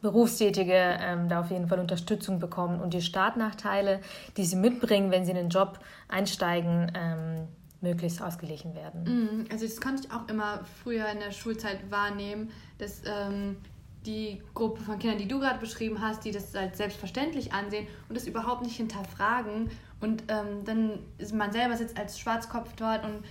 [0.01, 3.99] Berufstätige ähm, da auf jeden Fall Unterstützung bekommen und die Startnachteile,
[4.37, 7.47] die sie mitbringen, wenn sie in den Job einsteigen, ähm,
[7.81, 9.03] möglichst ausgeglichen werden.
[9.03, 13.57] Mhm, Also das konnte ich auch immer früher in der Schulzeit wahrnehmen, dass ähm,
[14.05, 18.15] die Gruppe von Kindern, die du gerade beschrieben hast, die das als selbstverständlich ansehen und
[18.15, 19.69] das überhaupt nicht hinterfragen.
[20.01, 23.23] Und ähm, dann ist man selber sitzt als Schwarzkopf dort und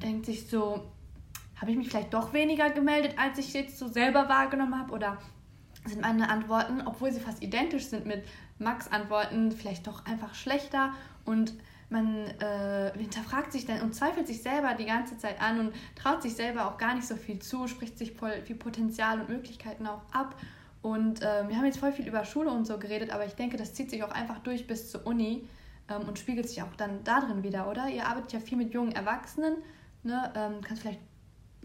[0.00, 0.84] denkt sich so,
[1.60, 4.92] habe ich mich vielleicht doch weniger gemeldet, als ich jetzt so selber wahrgenommen habe?
[4.92, 5.18] Oder
[5.84, 8.24] sind meine Antworten, obwohl sie fast identisch sind mit
[8.58, 10.92] Max Antworten, vielleicht doch einfach schlechter
[11.24, 11.54] und
[11.90, 16.22] man äh, hinterfragt sich dann und zweifelt sich selber die ganze Zeit an und traut
[16.22, 19.86] sich selber auch gar nicht so viel zu, spricht sich voll viel Potenzial und Möglichkeiten
[19.86, 20.34] auch ab.
[20.82, 23.56] Und äh, wir haben jetzt voll viel über Schule und so geredet, aber ich denke,
[23.56, 25.48] das zieht sich auch einfach durch bis zur Uni
[25.88, 27.88] ähm, und spiegelt sich auch dann da drin wieder, oder?
[27.88, 29.56] Ihr arbeitet ja viel mit jungen Erwachsenen.
[30.02, 30.32] Ne?
[30.36, 31.00] Ähm, kannst vielleicht,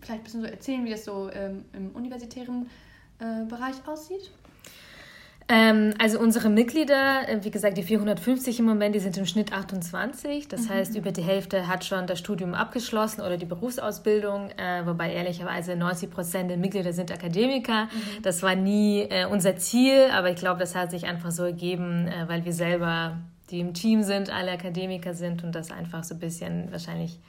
[0.01, 2.69] vielleicht ein bisschen so erzählen, wie das so ähm, im universitären
[3.19, 4.31] äh, Bereich aussieht?
[5.49, 9.51] Ähm, also unsere Mitglieder, äh, wie gesagt, die 450 im Moment, die sind im Schnitt
[9.51, 10.47] 28.
[10.47, 15.13] Das heißt, über die Hälfte hat schon das Studium abgeschlossen oder die Berufsausbildung, äh, wobei
[15.13, 17.89] ehrlicherweise 90 Prozent der Mitglieder sind Akademiker.
[18.21, 22.09] Das war nie äh, unser Ziel, aber ich glaube, das hat sich einfach so ergeben,
[22.27, 23.17] weil wir selber,
[23.53, 27.19] die im Team sind, alle Akademiker sind und das einfach so ein bisschen wahrscheinlich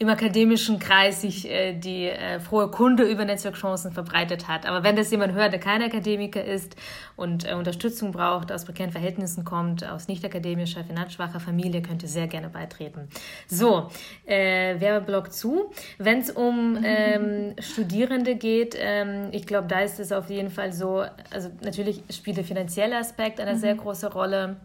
[0.00, 4.64] im akademischen Kreis sich äh, die äh, frohe Kunde über Netzwerkchancen verbreitet hat.
[4.64, 6.74] Aber wenn das jemand hört, der kein Akademiker ist
[7.16, 12.28] und äh, Unterstützung braucht, aus prekären Verhältnissen kommt, aus nicht akademischer, finanzschwacher Familie, könnte sehr
[12.28, 13.10] gerne beitreten.
[13.46, 13.90] So,
[14.24, 15.70] äh, Werbeblock zu.
[15.98, 20.72] Wenn es um ähm, Studierende geht, ähm, ich glaube, da ist es auf jeden Fall
[20.72, 24.56] so, also natürlich spielt der finanzielle Aspekt eine sehr große Rolle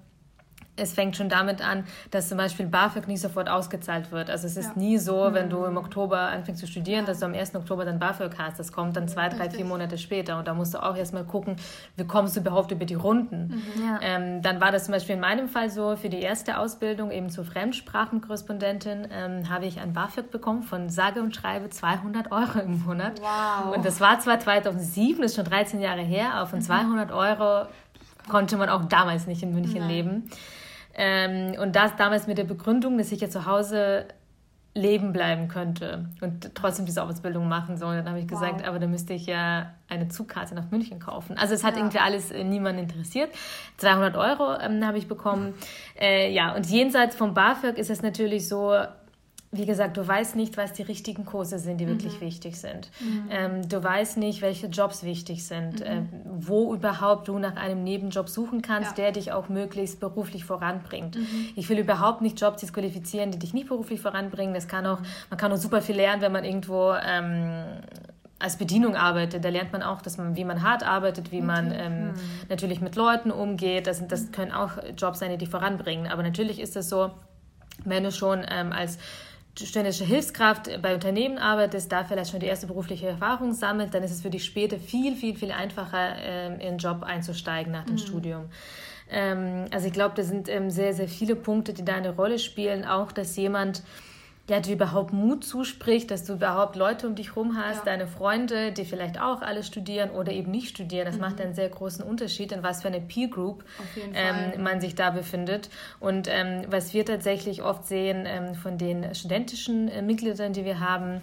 [0.77, 4.29] es fängt schon damit an, dass zum Beispiel BAföG nicht sofort ausgezahlt wird.
[4.29, 4.73] Also es ist Ja.
[4.75, 7.55] nie so, wenn du im Oktober anfängst zu studieren, dass du am 1.
[7.55, 8.59] Oktober dann BAföG hast.
[8.59, 9.55] Das kommt dann zwei, drei, Richtig.
[9.57, 10.37] vier Monate später.
[10.37, 11.55] Und da musst du auch erstmal gucken,
[11.95, 13.63] wie kommst du überhaupt über die Runden.
[13.81, 13.99] Ja.
[14.01, 17.29] Ähm, dann war das zum Beispiel in meinem Fall so, für die erste Ausbildung eben
[17.29, 22.83] zur Fremdsprachenkorrespondentin ähm, habe ich ein BAföG bekommen von sage und schreibe 200 Euro im
[22.83, 23.21] Monat.
[23.21, 23.75] Wow.
[23.75, 27.67] Und das war zwar 2007, das ist schon 13 Jahre her, aber von 200 Euro
[28.29, 29.89] konnte man auch damals nicht in München Nein.
[29.89, 30.29] leben.
[30.95, 34.05] Ähm, und das damals mit der Begründung, dass ich ja zu Hause
[34.77, 37.95] leben bleiben könnte und trotzdem diese Ausbildung machen soll.
[37.95, 38.67] Dann habe ich gesagt, Wow.
[38.67, 41.37] aber dann müsste ich ja eine Zugkarte nach München kaufen.
[41.37, 41.79] Also es hat Ja.
[41.79, 43.29] irgendwie alles äh, niemanden interessiert.
[43.77, 45.53] 200 Euro ähm, habe ich bekommen.
[45.97, 48.73] Äh, ja, und jenseits vom BAföG ist es natürlich so,
[49.57, 52.89] wie gesagt, du weißt nicht, was die richtigen Kurse sind, die wirklich wichtig sind.
[53.29, 58.29] Ähm, du weißt nicht, welche Jobs wichtig sind, ähm, wo überhaupt du nach einem Nebenjob
[58.29, 59.03] suchen kannst, Ja.
[59.05, 61.17] der dich auch möglichst beruflich voranbringt.
[61.55, 64.53] Ich will überhaupt nicht Jobs disqualifizieren, die dich nicht beruflich voranbringen.
[64.53, 67.63] Das kann auch, man kann auch super viel lernen, wenn man irgendwo ähm,
[68.39, 69.45] als Bedienung arbeitet.
[69.45, 72.13] Da lernt man auch, dass man, wie man hart arbeitet, wie man ähm,
[72.49, 73.87] natürlich mit Leuten umgeht.
[73.87, 76.07] Das, das können auch Jobs sein, die dich voranbringen.
[76.11, 77.11] Aber natürlich ist es so,
[77.83, 78.97] wenn du schon ähm, als
[79.57, 84.11] studentische Hilfskraft bei Unternehmen arbeitest, da vielleicht schon die erste berufliche Erfahrung sammelt, dann ist
[84.11, 87.93] es für dich später viel, viel, viel einfacher, ähm, in einen Job einzusteigen nach dem
[87.93, 87.99] mhm.
[87.99, 88.45] Studium.
[89.09, 92.39] Ähm, also ich glaube, da sind ähm, sehr, sehr viele Punkte, die da eine Rolle
[92.39, 92.85] spielen.
[92.85, 93.83] Auch, dass jemand
[94.47, 97.85] ja, dir überhaupt Mut zuspricht, dass du überhaupt Leute um dich herum hast, ja.
[97.85, 101.05] deine Freunde, die vielleicht auch alle studieren oder eben nicht studieren.
[101.05, 101.21] Das mhm.
[101.21, 103.65] macht einen sehr großen Unterschied, in was für eine Peer Group
[104.13, 105.69] ähm, man sich da befindet.
[105.99, 110.79] Und ähm, was wir tatsächlich oft sehen ähm, von den studentischen äh, Mitgliedern, die wir
[110.79, 111.21] haben,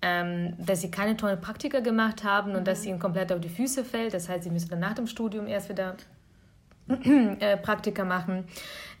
[0.00, 2.64] ähm, dass sie keine tollen Praktika gemacht haben und mhm.
[2.64, 4.14] dass ihnen komplett auf die Füße fällt.
[4.14, 5.96] Das heißt, sie müssen dann nach dem Studium erst wieder
[7.40, 8.44] äh, Praktika machen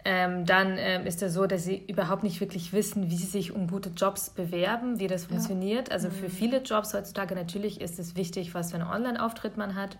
[0.04, 3.52] ähm, dann ähm, ist es so, dass sie überhaupt nicht wirklich wissen, wie sie sich
[3.52, 5.88] um gute Jobs bewerben, wie das funktioniert.
[5.88, 5.94] Ja.
[5.94, 6.12] Also mhm.
[6.12, 9.98] für viele Jobs heutzutage natürlich ist es wichtig, was für einen Online-Auftritt man hat.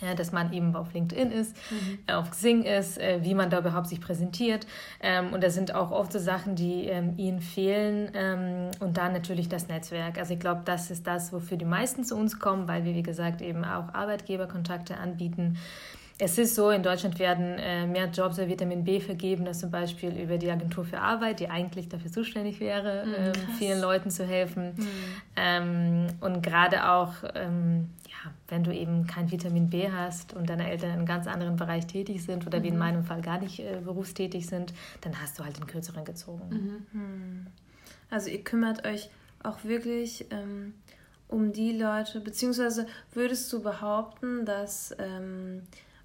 [0.00, 1.98] Ja, dass man eben auf LinkedIn ist, mhm.
[2.08, 4.66] Äh, auf Xing ist, äh, wie man da überhaupt sich präsentiert.
[5.00, 8.10] Ähm, und das sind auch oft so Sachen, die ähm, ihnen fehlen.
[8.14, 10.18] Ähm, und dann natürlich das Netzwerk.
[10.18, 13.04] Also ich glaube, das ist das, wofür die meisten zu uns kommen, weil wir, wie
[13.04, 15.56] gesagt, eben auch Arbeitgeberkontakte anbieten.
[16.24, 19.72] Es ist so, in Deutschland werden äh, mehr Jobs für Vitamin B vergeben, als zum
[19.72, 24.08] Beispiel über die Agentur für Arbeit, die eigentlich dafür zuständig wäre, mhm, ähm, vielen Leuten
[24.08, 24.74] zu helfen.
[24.76, 24.88] Mhm.
[25.34, 30.70] Ähm, und gerade auch, ähm, ja, wenn du eben kein Vitamin B hast und deine
[30.70, 32.62] Eltern in einem ganz anderen Bereich tätig sind oder mhm.
[32.62, 32.78] wie in mhm.
[32.78, 36.86] meinem Fall gar nicht äh, berufstätig sind, dann hast du halt den kürzeren gezogen.
[36.92, 37.00] Mhm.
[37.00, 37.46] Mhm.
[38.10, 39.10] Also ihr kümmert euch
[39.42, 40.26] auch wirklich
[41.26, 44.94] um die Leute, beziehungsweise würdest du behaupten, dass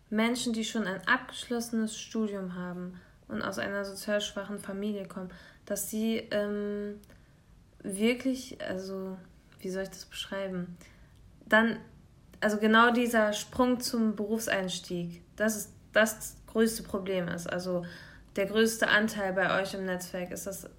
[0.10, 5.30] Menschen, die schon ein abgeschlossenes Studium haben und aus einer sozial schwachen Familie kommen,
[5.65, 7.00] dass sie ähm,
[7.84, 9.17] wirklich, also
[9.60, 10.78] wie soll ich das beschreiben,
[11.46, 11.78] dann,
[12.39, 17.52] also genau dieser Sprung zum Berufseinstieg, das ist das größte Problem ist.
[17.52, 17.86] Also
[18.36, 20.70] der größte Anteil bei euch im Netzwerk, ist das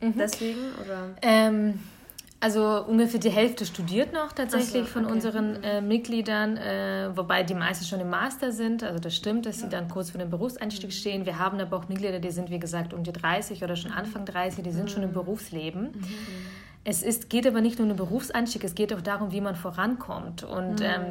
[0.00, 0.14] mhm.
[0.16, 1.10] deswegen oder?
[1.22, 1.80] Ähm
[2.42, 5.12] also ungefähr die Hälfte studiert noch tatsächlich so, von okay.
[5.12, 8.82] unseren äh, Mitgliedern, äh, wobei die meisten schon im Master sind.
[8.82, 9.64] Also das stimmt, dass ja.
[9.64, 11.26] sie dann kurz vor dem Berufseinstieg stehen.
[11.26, 14.24] Wir haben aber auch Mitglieder, die sind wie gesagt um die 30 oder schon Anfang
[14.24, 14.88] 30, die sind mhm.
[14.88, 15.14] schon im mhm.
[15.14, 15.82] Berufsleben.
[15.92, 16.06] Mhm.
[16.82, 19.54] Es ist, geht aber nicht nur um den Berufseinstieg, es geht auch darum, wie man
[19.54, 20.42] vorankommt.
[20.42, 20.86] Und mhm.
[20.86, 21.04] ähm,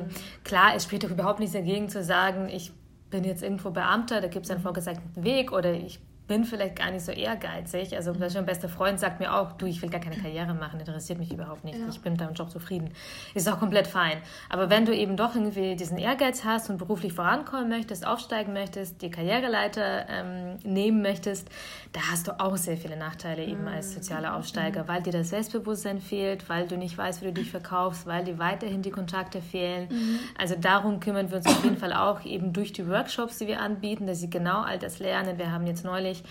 [0.43, 2.71] klar, es spricht auch überhaupt nichts dagegen zu sagen, ich
[3.11, 4.63] bin jetzt irgendwo Beamter, da gibt es einen mhm.
[4.63, 7.95] vorgesagten Weg oder ich bin vielleicht gar nicht so ehrgeizig.
[7.95, 8.19] Also mhm.
[8.19, 11.33] mein bester Freund sagt mir auch, du, ich will gar keine Karriere machen, interessiert mich
[11.33, 11.77] überhaupt nicht.
[11.77, 11.87] Ja.
[11.89, 12.91] Ich bin mit deinem Job zufrieden.
[13.33, 14.19] Ist auch komplett fein.
[14.47, 19.01] Aber wenn du eben doch irgendwie diesen Ehrgeiz hast und beruflich vorankommen möchtest, aufsteigen möchtest,
[19.01, 21.49] die Karriereleiter ähm, nehmen möchtest,
[21.93, 23.93] da hast du auch sehr viele Nachteile eben als mhm.
[23.95, 24.87] sozialer Aufsteiger, mhm.
[24.87, 28.37] weil dir das Selbstbewusstsein fehlt, weil du nicht weißt, wie du dich verkaufst, weil dir
[28.37, 29.87] weiterhin die Kontakte fehlen.
[29.89, 30.19] Mhm.
[30.37, 33.61] Also darum kümmern wir uns auf jeden Fall auch eben durch die Workshops, die wir
[33.61, 35.39] anbieten, dass sie genau all das lernen.
[35.39, 36.23] Wir haben jetzt neulich nämlich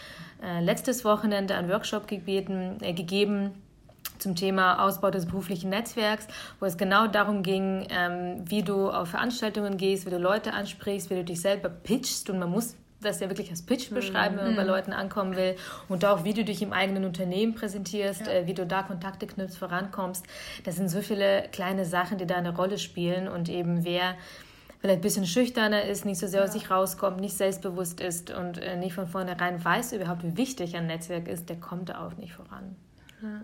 [0.42, 3.62] äh, letztes Wochenende einen Workshop gebeten, äh, gegeben
[4.18, 6.26] zum Thema Ausbau des beruflichen Netzwerks,
[6.58, 11.10] wo es genau darum ging, ähm, wie du auf Veranstaltungen gehst, wie du Leute ansprichst,
[11.10, 14.46] wie du dich selber pitchst und man muss das ja wirklich als Pitch beschreiben, wenn
[14.46, 14.70] man bei mhm.
[14.70, 15.54] Leuten ankommen will
[15.88, 18.32] und auch wie du dich im eigenen Unternehmen präsentierst, ja.
[18.32, 20.26] äh, wie du da Kontakte knüpfst, vorankommst.
[20.64, 24.16] Das sind so viele kleine Sachen, die da eine Rolle spielen und eben wer
[24.80, 28.58] vielleicht ein bisschen schüchterner ist, nicht so sehr aus sich rauskommt, nicht selbstbewusst ist und
[28.58, 32.16] äh, nicht von vornherein weiß überhaupt, wie wichtig ein Netzwerk ist, der kommt da auch
[32.16, 32.76] nicht voran.
[33.22, 33.42] Ja.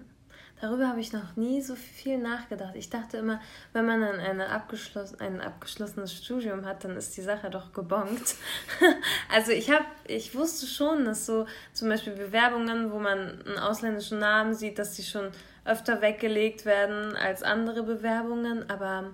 [0.60, 2.74] Darüber habe ich noch nie so viel nachgedacht.
[2.74, 3.40] Ich dachte immer,
[3.72, 8.36] wenn man dann eine abgeschlossen, ein abgeschlossenes Studium hat, dann ist die Sache doch gebongt.
[9.34, 14.20] also ich habe, ich wusste schon, dass so zum Beispiel Bewerbungen, wo man einen ausländischen
[14.20, 15.32] Namen sieht, dass die schon
[15.64, 19.10] öfter weggelegt werden als andere Bewerbungen, aber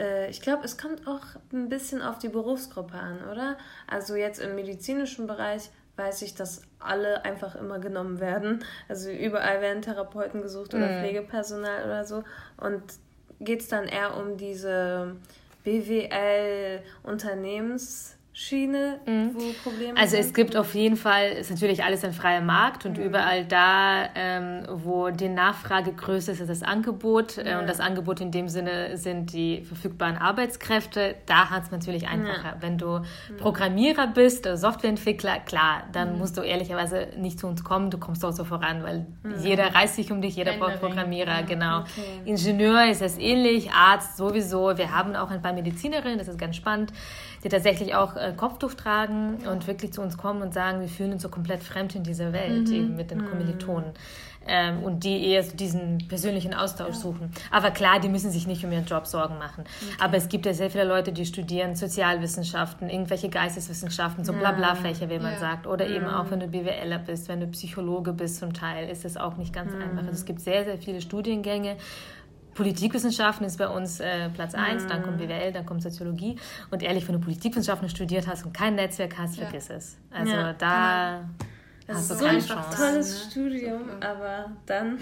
[0.00, 1.20] äh, ich glaube, es kommt auch
[1.52, 3.56] ein bisschen auf die Berufsgruppe an, oder?
[3.86, 8.64] Also jetzt im medizinischen Bereich weiß ich, dass alle einfach immer genommen werden.
[8.88, 11.00] Also überall werden Therapeuten gesucht oder mhm.
[11.00, 12.24] Pflegepersonal oder so.
[12.56, 12.82] Und
[13.38, 15.16] geht es dann eher um diese
[15.64, 19.34] BWL-Unternehmens- Schiene, mhm.
[19.34, 20.20] wo Probleme Also sind?
[20.20, 23.04] es gibt auf jeden Fall, ist natürlich alles ein freier Markt und mhm.
[23.04, 27.36] überall da, ähm, wo die Nachfrage größer ist, ist das Angebot.
[27.36, 27.58] Ja.
[27.58, 31.16] Äh, und das Angebot in dem Sinne sind die verfügbaren Arbeitskräfte.
[31.26, 32.54] Da hat es natürlich einfacher.
[32.54, 32.56] Ja.
[32.60, 33.36] Wenn du mhm.
[33.36, 36.20] Programmierer bist, Softwareentwickler, klar, dann mhm.
[36.20, 39.04] musst du ehrlicherweise nicht zu uns kommen, du kommst auch so voran, weil
[39.42, 41.80] jeder reißt sich um dich, jeder braucht Programmierer, genau.
[41.80, 41.90] Okay.
[42.24, 44.78] Ingenieur ist es ähnlich, Arzt sowieso.
[44.78, 46.90] Wir haben auch ein paar Medizinerinnen, das ist ganz spannend,
[47.44, 51.12] die tatsächlich auch äh, Kopftuch tragen und wirklich zu uns kommen und sagen, wir fühlen
[51.12, 52.74] uns so komplett fremd in dieser Welt, Mhm.
[52.74, 53.92] eben mit den Kommilitonen.
[54.46, 57.30] Ähm, und die eher so diesen persönlichen Austausch suchen.
[57.50, 59.64] Aber klar, die müssen sich nicht um ihren Job Sorgen machen.
[60.00, 65.18] Aber es gibt ja sehr viele Leute, die studieren Sozialwissenschaften, irgendwelche Geisteswissenschaften, so Blabla-Fächer, wie
[65.18, 65.38] man Ja.
[65.38, 65.66] sagt.
[65.66, 69.18] Oder eben auch, wenn du BWLer bist, wenn du Psychologe bist zum Teil, ist das
[69.18, 69.98] auch nicht ganz einfach.
[70.06, 71.76] Also es gibt sehr, sehr viele Studiengänge.
[72.60, 76.36] Politikwissenschaften ist bei uns äh, Platz 1, dann kommt BWL, dann kommt Soziologie.
[76.70, 79.44] Und ehrlich, wenn du Politikwissenschaften studiert hast und kein Netzwerk hast, Ja.
[79.46, 79.96] vergiss es.
[80.10, 81.20] Also Ja, da
[81.86, 82.76] Das hast du ist so ein Chance.
[82.76, 83.30] tolles ne?
[83.30, 84.98] Studium, aber dann.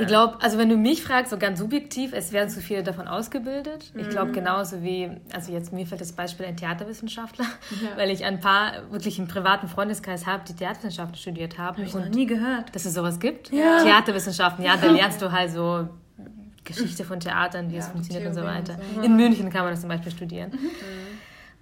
[0.00, 3.06] Ich glaube, also wenn du mich fragst, so ganz subjektiv, es werden zu viele davon
[3.06, 3.92] ausgebildet.
[3.94, 7.44] Ich glaube genauso wie, also jetzt mir fällt das Beispiel ein Theaterwissenschaftler,
[7.96, 11.82] weil ich ein paar wirklich im privaten Freundeskreis habe, die Theaterwissenschaften studiert haben.
[11.82, 12.74] Ich noch nie gehört.
[12.74, 13.50] dass es sowas gibt.
[13.50, 15.86] Theaterwissenschaften, ja, da lernst du halt so
[16.64, 18.76] Geschichte von Theatern, wie es Ja, funktioniert und so weiter.
[18.94, 19.00] so.
[19.02, 20.52] In München kann man das zum Beispiel studieren.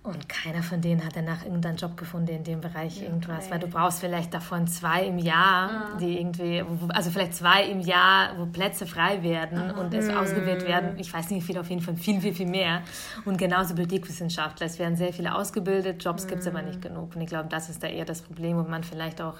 [0.02, 3.66] Und keiner von denen hat danach irgendeinen Job gefunden in dem Bereich irgendwas, weil du
[3.66, 8.86] brauchst vielleicht davon zwei im Jahr, die irgendwie, also vielleicht zwei im Jahr, wo Plätze
[8.86, 10.98] frei werden und es ausgewählt werden.
[10.98, 12.80] Ich weiß nicht wie viel, auf jeden Fall viel, viel, viel mehr.
[13.26, 14.64] Und genauso Politikwissenschaftler.
[14.64, 17.14] Es werden sehr viele ausgebildet, Jobs gibt es aber nicht genug.
[17.14, 19.36] Und ich glaube, das ist da eher das Problem, wo man vielleicht auch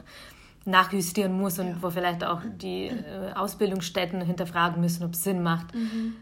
[0.66, 5.68] nachjustieren muss und wo vielleicht auch die äh, Ausbildungsstätten hinterfragen müssen, ob es Sinn macht,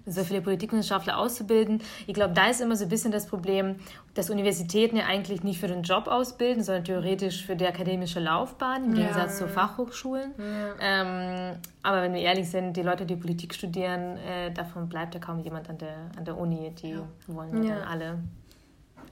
[0.06, 1.82] so viele Politikwissenschaftler auszubilden.
[2.06, 3.76] Ich glaube, da ist immer so ein bisschen das Problem,
[4.14, 8.84] dass Universitäten ja eigentlich nicht für den Job ausbilden, sondern theoretisch für die akademische Laufbahn,
[8.84, 10.32] im Gegensatz zu Fachhochschulen.
[10.80, 15.20] Ähm, aber wenn wir ehrlich sind, die Leute, die Politik studieren, äh, davon bleibt ja
[15.20, 16.72] kaum jemand an der, an der Uni.
[16.82, 17.78] Die wollen ja, Ja.
[17.80, 18.18] dann alle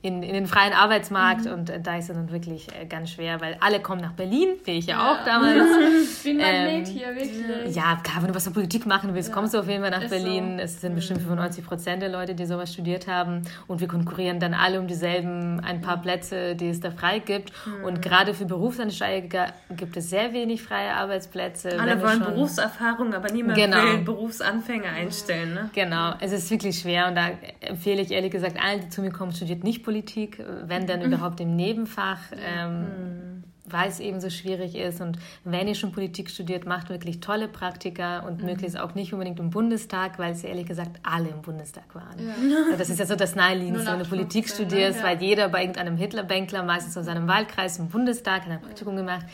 [0.02, 3.40] in, in den freien Arbeitsmarkt und äh, da ist es dann wirklich äh, ganz schwer,
[3.40, 6.24] weil alle kommen nach Berlin, wie ich ja, auch damals.
[6.24, 7.74] Wie ein Magnet Ähm, hier, wirklich.
[7.76, 10.02] Ja, klar, wenn du was für Politik machen willst, kommst du auf jeden Fall nach
[10.02, 10.56] ist Berlin.
[10.58, 10.62] so.
[10.64, 13.42] Es sind bestimmt 95 Prozent der Leute, die sowas studiert haben.
[13.66, 17.52] Und wir konkurrieren dann alle um dieselben ein paar Plätze, die es da frei gibt.
[17.84, 21.78] Und gerade für Berufsansteiger gibt es sehr wenig freie Arbeitsplätze.
[21.80, 23.82] Alle wollen Berufserfahrung, aber niemand Genau.
[23.82, 25.54] will Berufsanfänger einstellen.
[25.54, 25.70] Ne?
[25.74, 27.30] Genau, es ist wirklich schwer und da
[27.60, 31.38] empfehle ich ehrlich gesagt allen, die zu mir kommen, studiert nicht Politik, wenn dann überhaupt
[31.38, 35.00] im Nebenfach, ähm, weil es eben so schwierig ist.
[35.00, 39.38] Und wenn ihr schon Politik studiert, macht wirklich tolle Praktika und möglichst auch nicht unbedingt
[39.38, 42.18] im Bundestag, weil es ja ehrlich gesagt alle im Bundestag waren.
[42.18, 42.34] Ja,
[42.78, 45.04] Das ist ja so das Naheliegendste, wenn du Politik 0815, studierst, ne?
[45.04, 49.24] weil jeder bei irgendeinem Hitlerbänkler, meistens aus seinem Wahlkreis im Bundestag, hat ein Praktikum gemacht.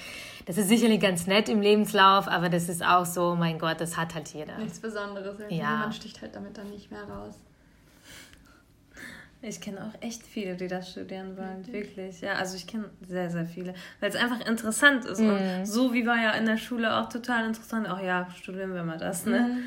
[0.44, 3.96] Das ist sicherlich ganz nett im Lebenslauf, aber das ist auch so, mein Gott, das
[3.96, 4.58] hat halt jeder.
[4.58, 5.36] Nichts Besonderes.
[5.48, 5.78] Ja.
[5.78, 7.38] Man sticht halt damit dann nicht mehr raus.
[9.44, 12.20] Ich kenne auch echt viele, die das studieren wollen, wirklich.
[12.20, 15.18] Ja, also ich kenne sehr, sehr viele, weil es einfach interessant ist.
[15.18, 17.88] Und so wie war ja in der Schule auch total interessant.
[17.90, 19.58] Ach ja, studieren wir mal das, ne?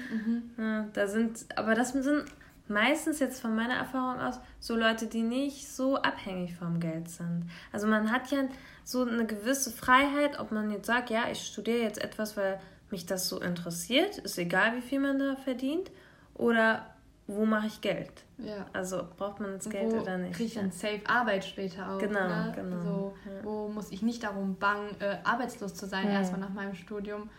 [0.57, 2.26] Ja, da sind, aber das sind
[2.67, 7.49] meistens jetzt von meiner Erfahrung aus so Leute, die nicht so abhängig vom Geld sind.
[7.73, 8.45] Also man hat ja
[8.86, 12.59] so eine gewisse Freiheit, ob man jetzt sagt, ja, ich studiere jetzt etwas, weil
[12.91, 15.91] mich das so interessiert, ist egal, wie viel man da verdient,
[16.34, 16.94] oder
[17.28, 18.23] wo mache ich Geld?
[18.38, 18.65] Ja.
[18.73, 20.36] Also braucht man das Geld wo oder nicht?
[20.36, 21.97] kriege ich dann safe Arbeit später auch.
[21.97, 22.53] Genau, ne?
[22.55, 23.13] genau, So,
[23.43, 27.30] Wo muss ich nicht darum bangen, äh, arbeitslos zu sein, erstmal nach meinem Studium.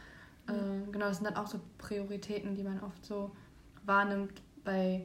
[0.49, 3.31] Ähm, genau, das sind dann auch so Prioritäten, die man oft so
[3.85, 5.05] wahrnimmt bei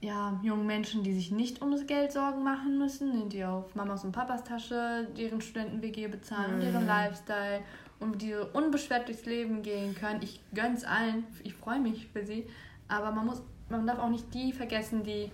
[0.00, 4.04] ja, jungen Menschen, die sich nicht um das Geld Sorgen machen müssen, die auf Mamas
[4.04, 7.60] und Papas Tasche deren Studenten-WG bezahlen und ihren Lifestyle
[7.98, 10.22] und die unbeschwert durchs Leben gehen können.
[10.22, 12.46] Ich gönn's allen, ich freue mich für sie,
[12.88, 15.30] aber man muss, man darf auch nicht die vergessen, die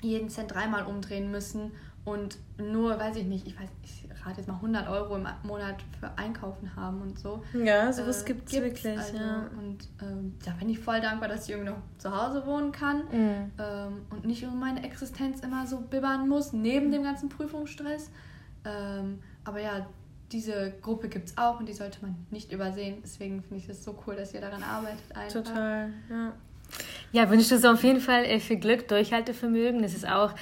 [0.00, 1.70] jeden Cent dreimal umdrehen müssen
[2.04, 5.76] und nur, weiß ich nicht, ich weiß, ich rate jetzt mal 100 Euro im Monat
[6.00, 7.42] für Einkaufen haben und so.
[7.54, 8.98] Ja, sowas Äh, gibt's, wirklich.
[8.98, 9.46] also, ja.
[9.58, 12.98] Und ähm, da bin ich voll dankbar, dass ich irgendwie noch zu Hause wohnen kann
[13.12, 13.50] Mhm.
[13.58, 18.10] ähm, und nicht um meine Existenz immer so bibbern muss, neben dem ganzen Prüfungsstress.
[18.64, 19.86] Ähm, aber ja,
[20.32, 22.98] diese Gruppe gibt es auch und die sollte man nicht übersehen.
[23.02, 25.14] Deswegen finde ich es so cool, dass ihr daran arbeitet.
[25.14, 25.42] Einfach.
[25.44, 26.32] Total, ja.
[27.12, 29.82] Ja, wünsche dir auf jeden Fall äh, viel Glück, Durchhaltevermögen.
[29.82, 30.32] Das ist auch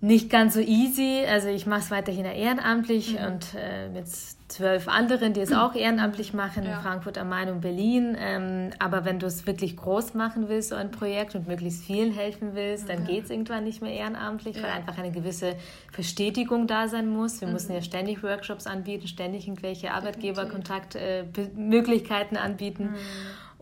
[0.00, 1.24] nicht ganz so easy.
[1.30, 3.26] Also ich mache es weiterhin ehrenamtlich Mhm.
[3.26, 4.06] und äh, mit
[4.48, 6.80] zwölf anderen, die es auch ehrenamtlich machen, in Ja.
[6.80, 8.14] Frankfurt am Main und Berlin.
[8.18, 12.12] Ähm, aber wenn du es wirklich groß machen willst, so ein Projekt und möglichst vielen
[12.12, 14.74] helfen willst, dann geht es irgendwann nicht mehr ehrenamtlich, weil Ja.
[14.74, 15.56] einfach eine gewisse
[15.92, 17.40] Verstetigung da sein muss.
[17.40, 22.94] Wir müssen ja ständig Workshops anbieten, ständig irgendwelche Arbeitgeberkontaktmöglichkeiten anbieten.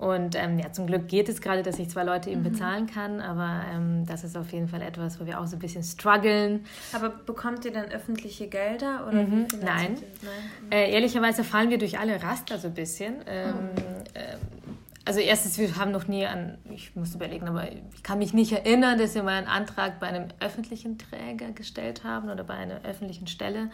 [0.03, 3.21] Und ähm, ja, zum Glück geht es gerade, dass ich zwei Leute eben bezahlen kann,
[3.21, 6.67] aber ähm, das ist auf jeden Fall etwas, wo wir auch so ein bisschen strugglen.
[6.93, 9.07] Aber bekommt ihr dann öffentliche Gelder?
[9.07, 9.47] Oder Mhm.
[9.63, 9.97] Nein.
[9.97, 10.73] Nein.
[10.73, 13.15] Äh, ehrlicherweise fallen wir durch alle Raster so ein bisschen.
[13.29, 13.55] Ähm,
[14.17, 14.39] ähm,
[15.05, 18.51] also erstens, wir haben noch nie an, ich muss überlegen, aber ich kann mich nicht
[18.51, 22.85] erinnern, dass wir mal einen Antrag bei einem öffentlichen Träger gestellt haben oder bei einer
[22.85, 23.71] öffentlichen Stelle,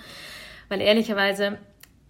[0.69, 1.57] weil ehrlicherweise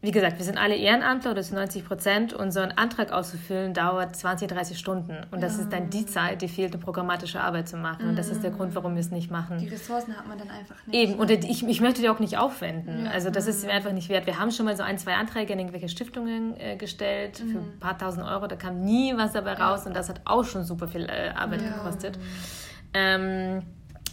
[0.00, 2.32] wie gesagt, wir sind alle Ehrenamtler, das sind 90 Prozent.
[2.32, 5.26] Und so einen Antrag auszufüllen dauert 20, 30 Stunden.
[5.32, 5.64] Und das ja.
[5.64, 8.04] ist dann die Zeit, die fehlt, um programmatische Arbeit zu machen.
[8.04, 8.10] Mhm.
[8.10, 9.58] Und das ist der Grund, warum wir es nicht machen.
[9.58, 10.94] Die Ressourcen hat man dann einfach nicht.
[10.96, 13.06] Eben, und ich, ich möchte die auch nicht aufwenden.
[13.06, 13.10] Ja.
[13.10, 14.26] Also das ist mir einfach nicht wert.
[14.26, 17.50] Wir haben schon mal so ein, zwei Anträge in irgendwelche Stiftungen äh, gestellt mhm.
[17.50, 18.46] für ein paar tausend Euro.
[18.46, 19.84] Da kam nie was dabei raus.
[19.84, 22.20] Und das hat auch schon super viel äh, Arbeit gekostet.
[22.94, 23.62] Ähm,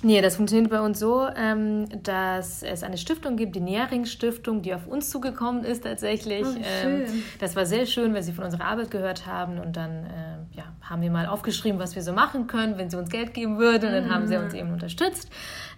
[0.04, 4.74] Nee, das funktioniert bei uns so, ähm, dass es eine Stiftung gibt, die Nähring-Stiftung, die
[4.74, 6.46] auf uns zugekommen ist tatsächlich.
[6.46, 7.06] Oh, ähm,
[7.40, 10.64] das war sehr schön, weil sie von unserer Arbeit gehört haben und dann äh, ja,
[10.82, 13.86] haben wir mal aufgeschrieben, was wir so machen können, wenn sie uns Geld geben würden.
[13.88, 15.30] Und dann haben sie uns eben unterstützt.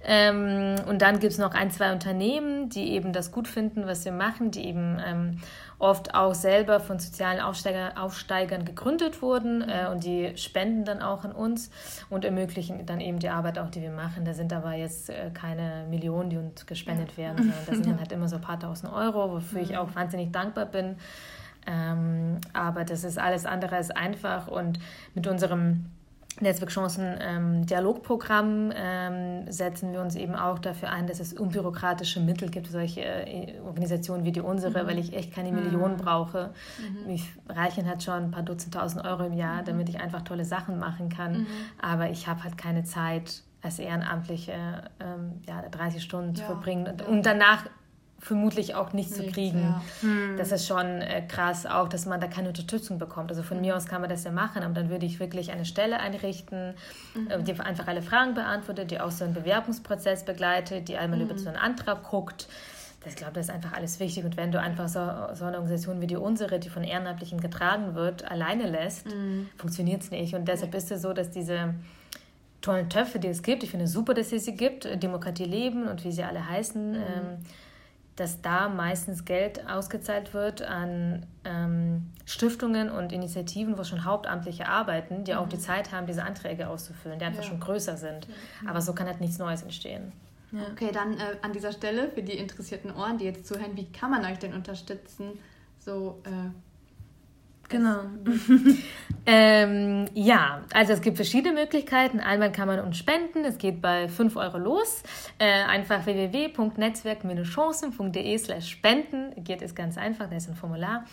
[0.03, 4.05] Ähm, und dann gibt es noch ein, zwei Unternehmen, die eben das gut finden, was
[4.05, 5.38] wir machen, die eben ähm,
[5.80, 11.23] oft auch selber von sozialen Aufsteiger, Aufsteigern gegründet wurden äh, und die spenden dann auch
[11.23, 11.69] an uns
[12.09, 14.25] und ermöglichen dann eben die Arbeit auch, die wir machen.
[14.25, 17.17] Da sind aber jetzt äh, keine Millionen, die uns gespendet ja.
[17.17, 19.93] werden, sondern da sind dann halt immer so ein paar tausend Euro, wofür ich auch
[19.95, 20.95] wahnsinnig dankbar bin.
[21.67, 24.80] Ähm, aber das ist alles andere als einfach und
[25.13, 25.86] mit unserem
[26.41, 32.49] Netzwerkchancen ähm, Dialogprogramm ähm, setzen wir uns eben auch dafür ein, dass es unbürokratische Mittel
[32.49, 34.88] gibt, solche äh, Organisationen wie die unsere, mhm.
[34.88, 36.01] weil ich echt keine Millionen mhm.
[36.01, 36.51] brauche.
[36.79, 37.07] Mhm.
[37.07, 39.65] Mich reichen halt schon ein paar Dutzend tausend Euro im Jahr, mhm.
[39.65, 41.39] damit ich einfach tolle Sachen machen kann.
[41.39, 41.47] Mhm.
[41.81, 44.53] Aber ich habe halt keine Zeit als Ehrenamtliche
[44.99, 46.35] ähm, ja, 30 Stunden ja.
[46.35, 47.65] zu verbringen und danach
[48.20, 49.61] vermutlich auch nicht zu kriegen.
[49.61, 49.82] Ja.
[50.01, 50.38] Hm.
[50.38, 53.30] Das ist schon äh, krass auch, dass man da keine Unterstützung bekommt.
[53.30, 55.65] Also von mir aus kann man das ja machen, aber dann würde ich wirklich eine
[55.65, 56.74] Stelle einrichten,
[57.13, 57.30] mhm.
[57.30, 61.26] äh, die einfach alle Fragen beantwortet, die auch so einen Bewerbungsprozess begleitet, die einmal mhm.
[61.26, 62.47] über so einen Antrag guckt.
[63.05, 64.26] Ich glaube, das ist einfach alles wichtig.
[64.26, 64.99] Und wenn du einfach so,
[65.34, 69.47] so eine Organisation wie die unsere, die von Ehrenamtlichen getragen wird, alleine lässt, mhm.
[69.55, 70.34] funktioniert es nicht.
[70.34, 71.76] Und deshalb ist es so, dass diese
[72.61, 76.03] tollen Töpfe, die es gibt, ich finde super, dass es sie gibt, Demokratie leben und
[76.03, 76.95] wie sie alle heißen, mhm.
[76.95, 77.38] ähm,
[78.18, 85.24] dass da meistens Geld ausgezahlt wird an ähm, Stiftungen und Initiativen, wo schon Hauptamtliche arbeiten,
[85.24, 85.38] die mhm.
[85.38, 87.47] auch die Zeit haben, diese Anträge auszufüllen, die einfach ja.
[87.47, 88.28] schon größer sind.
[88.63, 88.72] Ja.
[88.72, 90.11] Aber so kann halt nichts Neues entstehen.
[90.51, 90.61] Ja.
[90.72, 94.09] Okay, dann äh, an dieser Stelle für die interessierten Ohren, die jetzt zuhören, wie kann
[94.09, 95.38] man euch denn unterstützen?
[95.78, 96.49] So äh,
[97.70, 97.99] Genau.
[99.26, 102.22] ähm, ja, also es gibt verschiedene Möglichkeiten.
[102.22, 105.03] Einmal kann man uns spenden, es geht bei 5 Euro los.
[105.38, 109.34] Äh, einfach www.netzwerk-chancen.de slash spenden.
[109.43, 111.03] Geht es ganz einfach, da ist ein Formular.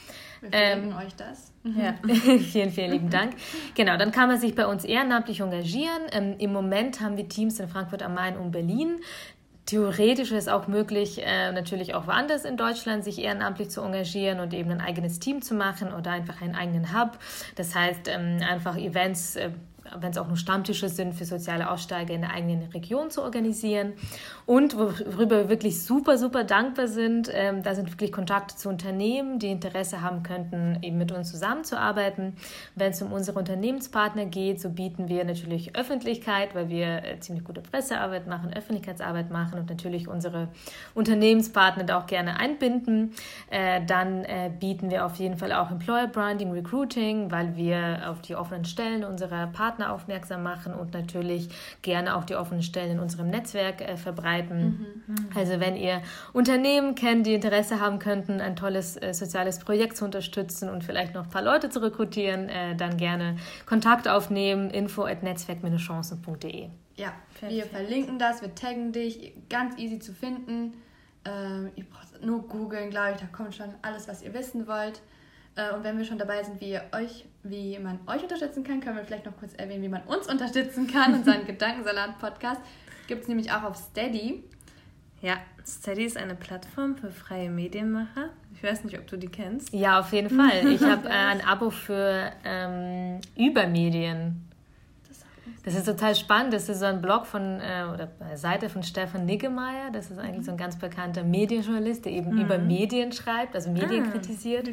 [0.41, 1.53] Wir verlinken ähm, euch das.
[1.65, 1.95] Ja,
[2.39, 3.33] vielen, vielen lieben Dank.
[3.75, 6.03] Genau, dann kann man sich bei uns ehrenamtlich engagieren.
[6.13, 9.01] Ähm, Im Moment haben wir Teams in Frankfurt am Main und Berlin.
[9.67, 14.41] Theoretisch ist es auch möglich, äh, natürlich auch woanders in Deutschland sich ehrenamtlich zu engagieren
[14.41, 17.19] und eben ein eigenes Team zu machen oder einfach einen eigenen Hub.
[17.57, 19.51] Das heißt, ähm, einfach Events äh,
[19.99, 23.93] wenn es auch nur Stammtische sind, für soziale Aussteiger in der eigenen Region zu organisieren.
[24.47, 29.39] Und worüber wir wirklich super, super dankbar sind, ähm, da sind wirklich Kontakte zu Unternehmen,
[29.39, 32.35] die Interesse haben könnten, eben mit uns zusammenzuarbeiten.
[32.75, 37.45] Wenn es um unsere Unternehmenspartner geht, so bieten wir natürlich Öffentlichkeit, weil wir äh, ziemlich
[37.45, 40.49] gute Pressearbeit machen, Öffentlichkeitsarbeit machen und natürlich unsere
[40.95, 43.13] Unternehmenspartner da auch gerne einbinden.
[43.51, 48.21] Äh, dann äh, bieten wir auf jeden Fall auch Employer Branding, Recruiting, weil wir auf
[48.21, 51.49] die offenen Stellen unserer Partner Partner aufmerksam machen und natürlich
[51.83, 55.03] gerne auch die offenen Stellen in unserem Netzwerk äh, verbreiten.
[55.07, 55.29] Mhm.
[55.35, 60.05] Also wenn ihr Unternehmen kennt, die Interesse haben könnten, ein tolles äh, soziales Projekt zu
[60.05, 65.05] unterstützen und vielleicht noch ein paar Leute zu rekrutieren, äh, dann gerne Kontakt aufnehmen, info
[65.05, 66.69] at netzwerk-chancen.de.
[66.97, 70.75] Ja, wir verlinken das, wir taggen dich, ganz easy zu finden.
[71.25, 75.01] Ähm, ihr braucht nur googeln, glaube ich, da kommt schon alles, was ihr wissen wollt.
[75.57, 78.97] Äh, und wenn wir schon dabei sind, wie, euch, wie man euch unterstützen kann, können
[78.97, 81.15] wir vielleicht noch kurz erwähnen, wie man uns unterstützen kann.
[81.15, 82.61] Unseren Gedankensalat-Podcast
[83.07, 84.43] gibt es nämlich auch auf Steady.
[85.21, 85.37] Ja,
[85.67, 88.31] Steady ist eine Plattform für freie Medienmacher.
[88.55, 89.73] Ich weiß nicht, ob du die kennst.
[89.73, 90.67] Ja, auf jeden Fall.
[90.69, 94.49] Ich habe äh, ein Abo für ähm, Übermedien.
[95.65, 96.53] Das ist total spannend.
[96.53, 99.91] Das ist so ein Blog von äh, oder eine Seite von Stefan Niggemeier.
[99.93, 102.43] Das ist eigentlich so ein ganz bekannter Medienjournalist, der eben mhm.
[102.43, 104.11] über Medien schreibt, also Medien ah.
[104.11, 104.69] kritisiert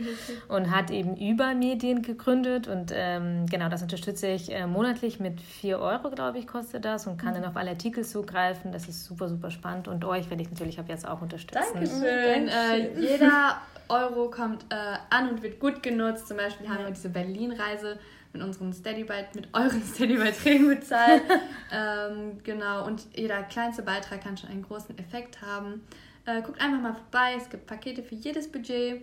[0.50, 2.68] und hat eben über Medien gegründet.
[2.68, 7.08] Und ähm, genau, das unterstütze ich äh, monatlich mit 4 Euro, glaube ich, kostet das
[7.08, 7.42] und kann mhm.
[7.42, 8.74] dann auf alle Artikel zugreifen.
[8.74, 9.88] Das ist super, super spannend.
[9.88, 11.64] Und euch werde ich natürlich ab jetzt auch unterstützen.
[11.74, 12.50] Dankeschön.
[12.50, 14.76] Äh, jeder Euro kommt äh,
[15.10, 16.28] an und wird gut genutzt.
[16.28, 17.98] Zum Beispiel haben wir diese Berlin-Reise
[18.34, 21.24] mit unseren Steady-Beiträgen, mit euren Steady-Beiträgen bezahlt.
[21.72, 25.82] ähm, genau, und jeder kleinste Beitrag kann schon einen großen Effekt haben.
[26.26, 29.02] Äh, guckt einfach mal vorbei, es gibt Pakete für jedes Budget.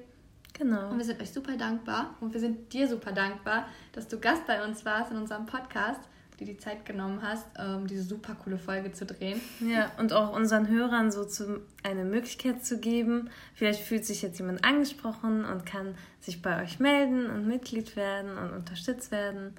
[0.54, 0.90] Genau.
[0.90, 4.46] Und wir sind euch super dankbar und wir sind dir super dankbar, dass du Gast
[4.46, 6.00] bei uns warst in unserem Podcast,
[6.38, 9.40] dir die Zeit genommen hast, um diese super coole Folge zu drehen.
[9.60, 13.30] Ja, und auch unseren Hörern so zu, eine Möglichkeit zu geben.
[13.54, 18.36] Vielleicht fühlt sich jetzt jemand angesprochen und kann sich bei euch melden und Mitglied werden
[18.38, 19.54] und unterstützt werden.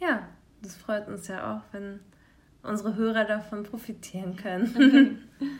[0.00, 0.26] Ja,
[0.62, 2.00] das freut uns ja auch, wenn
[2.62, 5.28] unsere Hörer davon profitieren können.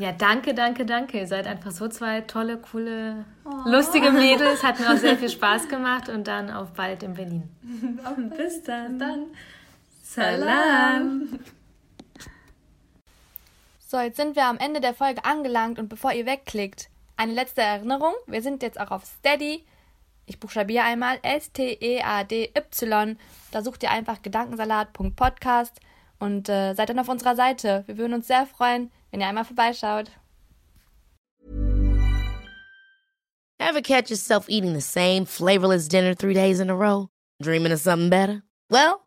[0.00, 1.18] Ja, danke, danke, danke.
[1.18, 3.26] Ihr seid einfach so zwei tolle, coole,
[3.66, 4.62] lustige Mädels.
[4.62, 7.42] Hat mir auch sehr viel Spaß gemacht und dann auf bald in Berlin.
[8.34, 8.98] Bis dann.
[8.98, 9.26] Dann
[10.12, 11.38] Salam.
[13.78, 17.62] So, jetzt sind wir am Ende der Folge angelangt und bevor ihr wegklickt, eine letzte
[17.62, 18.14] Erinnerung.
[18.26, 19.64] Wir sind jetzt auch auf Steady.
[20.26, 23.18] Ich buchstabiere einmal S-T-E-A-D-Y.
[23.52, 25.78] Da sucht ihr einfach gedankensalat.podcast
[26.18, 27.84] und äh, seid dann auf unserer Seite.
[27.86, 30.10] Wir würden uns sehr freuen, wenn ihr einmal vorbeischaut.
[33.58, 37.06] Ever catch yourself eating the same flavorless dinner three days in a row?
[37.40, 38.42] Dreaming of something better?
[38.68, 39.06] Well,